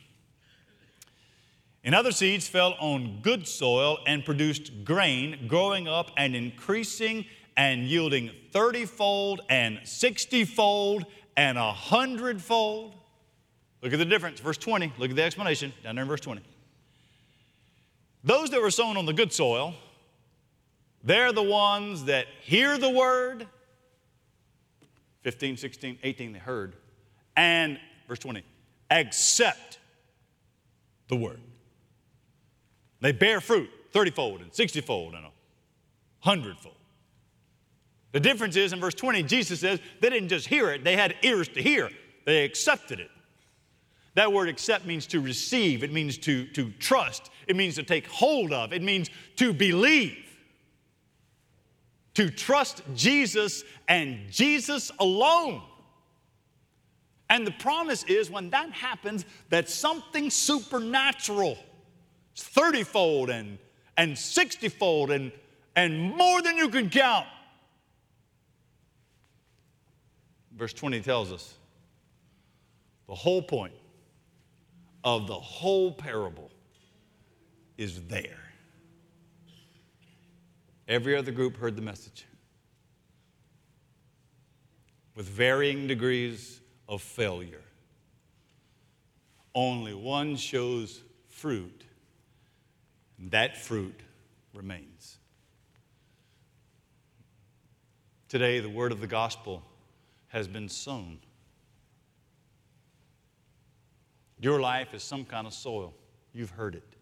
And 1.84 1.94
other 1.94 2.12
seeds 2.12 2.46
fell 2.46 2.74
on 2.80 3.20
good 3.22 3.48
soil 3.48 3.98
and 4.06 4.22
produced 4.22 4.84
grain, 4.84 5.46
growing 5.48 5.88
up 5.88 6.10
and 6.18 6.36
increasing 6.36 7.24
and 7.56 7.84
yielding 7.84 8.30
thirtyfold 8.52 9.38
and 9.48 9.80
sixtyfold 9.84 11.06
and 11.38 11.56
a 11.56 11.72
hundredfold. 11.72 12.94
Look 13.80 13.92
at 13.92 13.98
the 14.00 14.04
difference. 14.04 14.40
Verse 14.40 14.58
20, 14.58 14.92
look 14.98 15.10
at 15.10 15.16
the 15.16 15.22
explanation 15.22 15.72
down 15.84 15.94
there 15.94 16.02
in 16.02 16.08
verse 16.08 16.20
20. 16.20 16.42
Those 18.24 18.50
that 18.50 18.60
were 18.60 18.72
sown 18.72 18.96
on 18.96 19.06
the 19.06 19.12
good 19.12 19.32
soil, 19.32 19.72
they're 21.04 21.32
the 21.32 21.42
ones 21.42 22.06
that 22.06 22.26
hear 22.42 22.76
the 22.76 22.90
word. 22.90 23.46
15, 25.22 25.56
16, 25.56 25.98
18, 26.02 26.32
they 26.32 26.40
heard. 26.40 26.74
And, 27.36 27.78
verse 28.08 28.18
20, 28.18 28.42
accept 28.90 29.78
the 31.06 31.14
word. 31.14 31.40
They 33.00 33.12
bear 33.12 33.40
fruit 33.40 33.70
30 33.92 34.10
fold 34.10 34.40
and 34.40 34.52
60 34.52 34.80
fold 34.80 35.14
and 35.14 35.24
a 35.24 35.30
hundredfold. 36.18 36.74
The 38.12 38.20
difference 38.20 38.56
is 38.56 38.72
in 38.72 38.80
verse 38.80 38.94
20, 38.94 39.22
Jesus 39.24 39.60
says 39.60 39.80
they 40.00 40.10
didn't 40.10 40.28
just 40.28 40.46
hear 40.46 40.70
it, 40.70 40.84
they 40.84 40.96
had 40.96 41.14
ears 41.22 41.48
to 41.48 41.62
hear. 41.62 41.90
They 42.24 42.44
accepted 42.44 43.00
it. 43.00 43.10
That 44.14 44.32
word 44.32 44.48
accept 44.48 44.84
means 44.84 45.06
to 45.08 45.20
receive, 45.20 45.84
it 45.84 45.92
means 45.92 46.18
to, 46.18 46.46
to 46.48 46.70
trust, 46.72 47.30
it 47.46 47.56
means 47.56 47.76
to 47.76 47.82
take 47.82 48.06
hold 48.06 48.52
of, 48.52 48.72
it 48.72 48.82
means 48.82 49.10
to 49.36 49.52
believe. 49.52 50.16
To 52.14 52.28
trust 52.30 52.82
Jesus 52.96 53.62
and 53.86 54.18
Jesus 54.30 54.90
alone. 54.98 55.62
And 57.30 57.46
the 57.46 57.52
promise 57.52 58.02
is 58.04 58.30
when 58.30 58.50
that 58.50 58.72
happens, 58.72 59.24
that 59.50 59.68
something 59.68 60.30
supernatural, 60.30 61.56
30 62.34 62.82
fold 62.82 63.30
and, 63.30 63.58
and 63.96 64.18
60 64.18 64.68
fold 64.70 65.10
and, 65.10 65.30
and 65.76 66.00
more 66.16 66.42
than 66.42 66.56
you 66.56 66.68
can 66.70 66.90
count. 66.90 67.26
Verse 70.58 70.72
20 70.72 71.00
tells 71.02 71.30
us 71.30 71.54
the 73.06 73.14
whole 73.14 73.40
point 73.40 73.74
of 75.04 75.28
the 75.28 75.34
whole 75.34 75.92
parable 75.92 76.50
is 77.76 78.02
there. 78.08 78.40
Every 80.88 81.16
other 81.16 81.30
group 81.30 81.56
heard 81.56 81.76
the 81.76 81.82
message 81.82 82.26
with 85.14 85.26
varying 85.26 85.86
degrees 85.86 86.60
of 86.88 87.02
failure. 87.02 87.62
Only 89.54 89.94
one 89.94 90.34
shows 90.34 91.02
fruit, 91.28 91.84
and 93.16 93.30
that 93.30 93.56
fruit 93.56 94.00
remains. 94.54 95.18
Today, 98.28 98.58
the 98.58 98.68
word 98.68 98.90
of 98.90 99.00
the 99.00 99.06
gospel 99.06 99.62
has 100.28 100.46
been 100.46 100.68
sown. 100.68 101.18
Your 104.40 104.60
life 104.60 104.94
is 104.94 105.02
some 105.02 105.24
kind 105.24 105.46
of 105.46 105.52
soil. 105.52 105.94
You've 106.32 106.50
heard 106.50 106.74
it. 106.74 106.96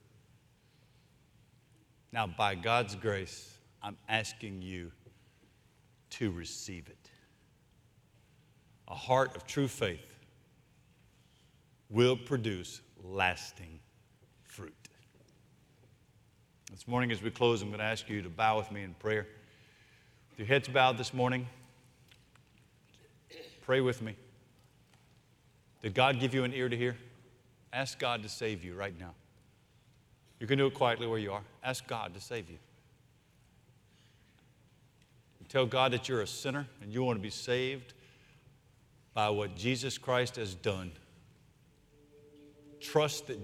Now, 2.13 2.27
by 2.27 2.55
God's 2.55 2.95
grace, 2.95 3.59
I'm 3.83 3.97
asking 4.09 4.63
you 4.63 4.91
to 6.11 6.31
receive 6.31 6.89
it. 6.89 7.11
A 8.89 8.95
heart 8.95 9.37
of 9.37 9.47
true 9.47 9.69
faith 9.69 10.15
will 11.91 12.17
produce 12.17 12.81
lasting 13.03 13.81
fruit. 14.45 14.73
This 16.71 16.89
morning, 16.89 17.13
as 17.13 17.23
we 17.23 17.31
close, 17.31 17.63
I'm 17.63 17.69
going 17.69 17.81
to 17.81 17.85
ask 17.85 18.09
you 18.09 18.23
to 18.23 18.29
bow 18.29 18.57
with 18.57 18.71
me 18.73 18.83
in 18.83 18.95
prayer. 18.95 19.27
With 20.31 20.39
your 20.39 20.49
heads 20.49 20.69
bowed 20.69 20.99
this 20.99 21.13
morning, 21.13 21.47
pray 23.67 23.83
with 23.83 24.01
me. 24.01 24.17
Did 25.83 25.93
God 25.93 26.19
give 26.21 26.33
you 26.33 26.45
an 26.45 26.55
ear 26.55 26.69
to 26.69 26.77
hear? 26.77 26.97
Ask 27.73 27.99
God 27.99 28.23
to 28.23 28.29
save 28.29 28.65
you 28.65 28.75
right 28.75 28.99
now. 28.99 29.13
You 30.41 30.47
can 30.47 30.57
do 30.57 30.67
it 30.67 30.75
quietly 30.75 31.07
where 31.07 31.19
you 31.19 31.33
are. 31.33 31.43
Ask 31.63 31.87
God 31.87 32.15
to 32.15 32.21
save 32.21 32.49
you. 32.49 32.57
Tell 35.49 35.67
God 35.67 35.93
that 35.93 36.09
you're 36.09 36.23
a 36.23 36.27
sinner 36.27 36.67
and 36.83 36.93
you 36.93 37.03
want 37.03 37.19
to 37.19 37.23
be 37.23 37.31
saved 37.31 37.95
by 39.15 39.31
what 39.31 39.57
Jesus 39.57 39.97
Christ 39.97 40.37
has 40.37 40.55
done. 40.55 40.93
Trust 42.81 43.29
that, 43.29 43.39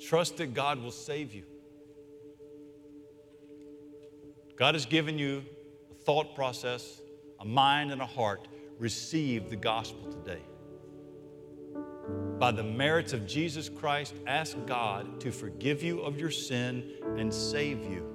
trust 0.00 0.36
that 0.36 0.54
God 0.54 0.82
will 0.82 0.90
save 0.90 1.34
you. 1.34 1.44
God 4.56 4.74
has 4.74 4.86
given 4.86 5.18
you 5.18 5.44
a 5.90 5.94
thought 5.94 6.34
process, 6.34 7.00
a 7.40 7.44
mind, 7.44 7.92
and 7.92 8.00
a 8.00 8.06
heart. 8.06 8.46
Receive 8.78 9.50
the 9.50 9.56
gospel 9.56 10.12
today. 10.12 10.42
By 12.38 12.52
the 12.52 12.62
merits 12.62 13.12
of 13.12 13.26
Jesus 13.26 13.68
Christ, 13.68 14.14
ask 14.26 14.56
God 14.66 15.20
to 15.20 15.32
forgive 15.32 15.82
you 15.82 16.00
of 16.02 16.18
your 16.18 16.30
sin 16.30 16.92
and 17.16 17.34
save 17.34 17.84
you. 17.84 18.06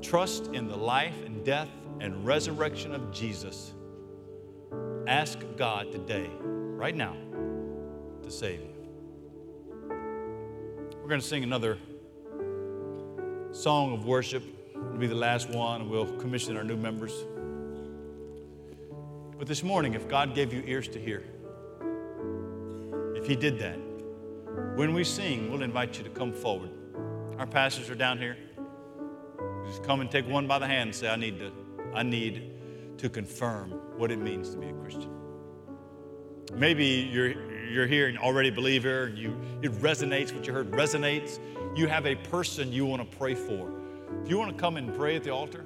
Trust 0.00 0.46
in 0.48 0.68
the 0.68 0.76
life 0.76 1.24
and 1.26 1.44
death 1.44 1.68
and 1.98 2.24
resurrection 2.24 2.94
of 2.94 3.10
Jesus. 3.10 3.74
Ask 5.08 5.40
God 5.56 5.90
today, 5.90 6.30
right 6.40 6.94
now, 6.94 7.16
to 8.22 8.30
save 8.30 8.60
you. 8.60 8.74
We're 9.88 11.08
going 11.08 11.20
to 11.20 11.26
sing 11.26 11.42
another 11.42 11.76
song 13.50 13.92
of 13.92 14.06
worship. 14.06 14.44
It'll 14.72 14.96
be 14.96 15.08
the 15.08 15.14
last 15.16 15.50
one, 15.50 15.80
and 15.80 15.90
we'll 15.90 16.06
commission 16.18 16.56
our 16.56 16.62
new 16.62 16.76
members. 16.76 17.12
But 19.40 19.48
this 19.48 19.62
morning, 19.62 19.94
if 19.94 20.06
God 20.06 20.34
gave 20.34 20.52
you 20.52 20.62
ears 20.66 20.86
to 20.88 21.00
hear, 21.00 21.24
if 23.16 23.26
He 23.26 23.34
did 23.34 23.58
that, 23.60 23.78
when 24.76 24.92
we 24.92 25.02
sing, 25.02 25.50
we'll 25.50 25.62
invite 25.62 25.96
you 25.96 26.04
to 26.04 26.10
come 26.10 26.30
forward. 26.30 26.68
Our 27.38 27.46
pastors 27.46 27.88
are 27.88 27.94
down 27.94 28.18
here. 28.18 28.36
Just 29.64 29.82
come 29.82 30.02
and 30.02 30.10
take 30.10 30.28
one 30.28 30.46
by 30.46 30.58
the 30.58 30.66
hand 30.66 30.88
and 30.88 30.94
say, 30.94 31.08
I 31.08 31.16
need 31.16 31.38
to, 31.38 31.50
I 31.94 32.02
need 32.02 32.52
to 32.98 33.08
confirm 33.08 33.70
what 33.96 34.10
it 34.10 34.18
means 34.18 34.50
to 34.50 34.58
be 34.58 34.68
a 34.68 34.74
Christian. 34.74 35.10
Maybe 36.52 37.08
you're, 37.10 37.30
you're 37.66 37.86
here 37.86 38.08
and 38.08 38.18
already 38.18 38.50
believer, 38.50 39.04
and 39.04 39.16
you, 39.16 39.40
it 39.62 39.72
resonates, 39.80 40.34
what 40.34 40.46
you 40.46 40.52
heard 40.52 40.70
resonates. 40.72 41.38
You 41.74 41.86
have 41.86 42.04
a 42.04 42.14
person 42.14 42.74
you 42.74 42.84
want 42.84 43.10
to 43.10 43.16
pray 43.16 43.34
for. 43.34 43.72
If 44.22 44.28
you 44.28 44.36
want 44.36 44.54
to 44.54 44.60
come 44.60 44.76
and 44.76 44.94
pray 44.94 45.16
at 45.16 45.24
the 45.24 45.30
altar, 45.30 45.64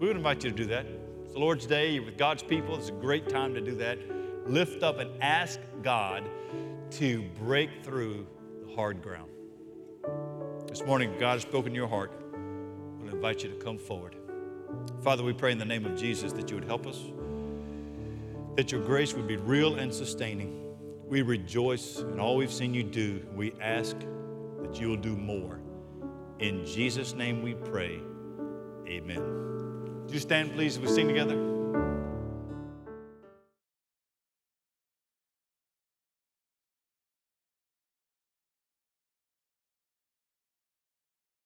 we 0.00 0.08
would 0.08 0.16
invite 0.16 0.42
you 0.42 0.50
to 0.50 0.56
do 0.56 0.64
that. 0.64 0.86
It's 1.30 1.36
the 1.36 1.44
Lord's 1.44 1.64
Day, 1.64 1.92
you're 1.92 2.02
with 2.02 2.18
God's 2.18 2.42
people. 2.42 2.74
It's 2.74 2.88
a 2.88 2.92
great 2.92 3.28
time 3.28 3.54
to 3.54 3.60
do 3.60 3.76
that. 3.76 4.00
Lift 4.48 4.82
up 4.82 4.98
and 4.98 5.08
ask 5.22 5.60
God 5.80 6.28
to 6.90 7.22
break 7.38 7.70
through 7.84 8.26
the 8.66 8.74
hard 8.74 9.00
ground. 9.00 9.30
This 10.66 10.84
morning, 10.84 11.14
God 11.20 11.34
has 11.34 11.42
spoken 11.42 11.70
to 11.70 11.76
your 11.76 11.86
heart. 11.86 12.10
Will 13.00 13.14
invite 13.14 13.44
you 13.44 13.48
to 13.48 13.54
come 13.54 13.78
forward. 13.78 14.16
Father, 15.02 15.22
we 15.22 15.32
pray 15.32 15.52
in 15.52 15.58
the 15.58 15.64
name 15.64 15.86
of 15.86 15.96
Jesus 15.96 16.32
that 16.32 16.50
you 16.50 16.56
would 16.56 16.66
help 16.66 16.84
us, 16.84 17.00
that 18.56 18.72
your 18.72 18.82
grace 18.82 19.14
would 19.14 19.28
be 19.28 19.36
real 19.36 19.76
and 19.76 19.94
sustaining. 19.94 20.74
We 21.06 21.22
rejoice 21.22 22.00
in 22.00 22.18
all 22.18 22.36
we've 22.38 22.50
seen 22.50 22.74
you 22.74 22.82
do. 22.82 23.24
We 23.36 23.52
ask 23.60 23.96
that 24.62 24.80
you 24.80 24.88
will 24.88 24.96
do 24.96 25.14
more. 25.14 25.60
In 26.40 26.66
Jesus' 26.66 27.14
name 27.14 27.40
we 27.40 27.54
pray. 27.54 28.00
Amen. 28.88 29.49
Would 30.10 30.14
you 30.14 30.20
stand, 30.22 30.52
please, 30.54 30.76
as 30.76 30.82
we 30.82 30.88
sing 30.88 31.06
together? 31.06 31.49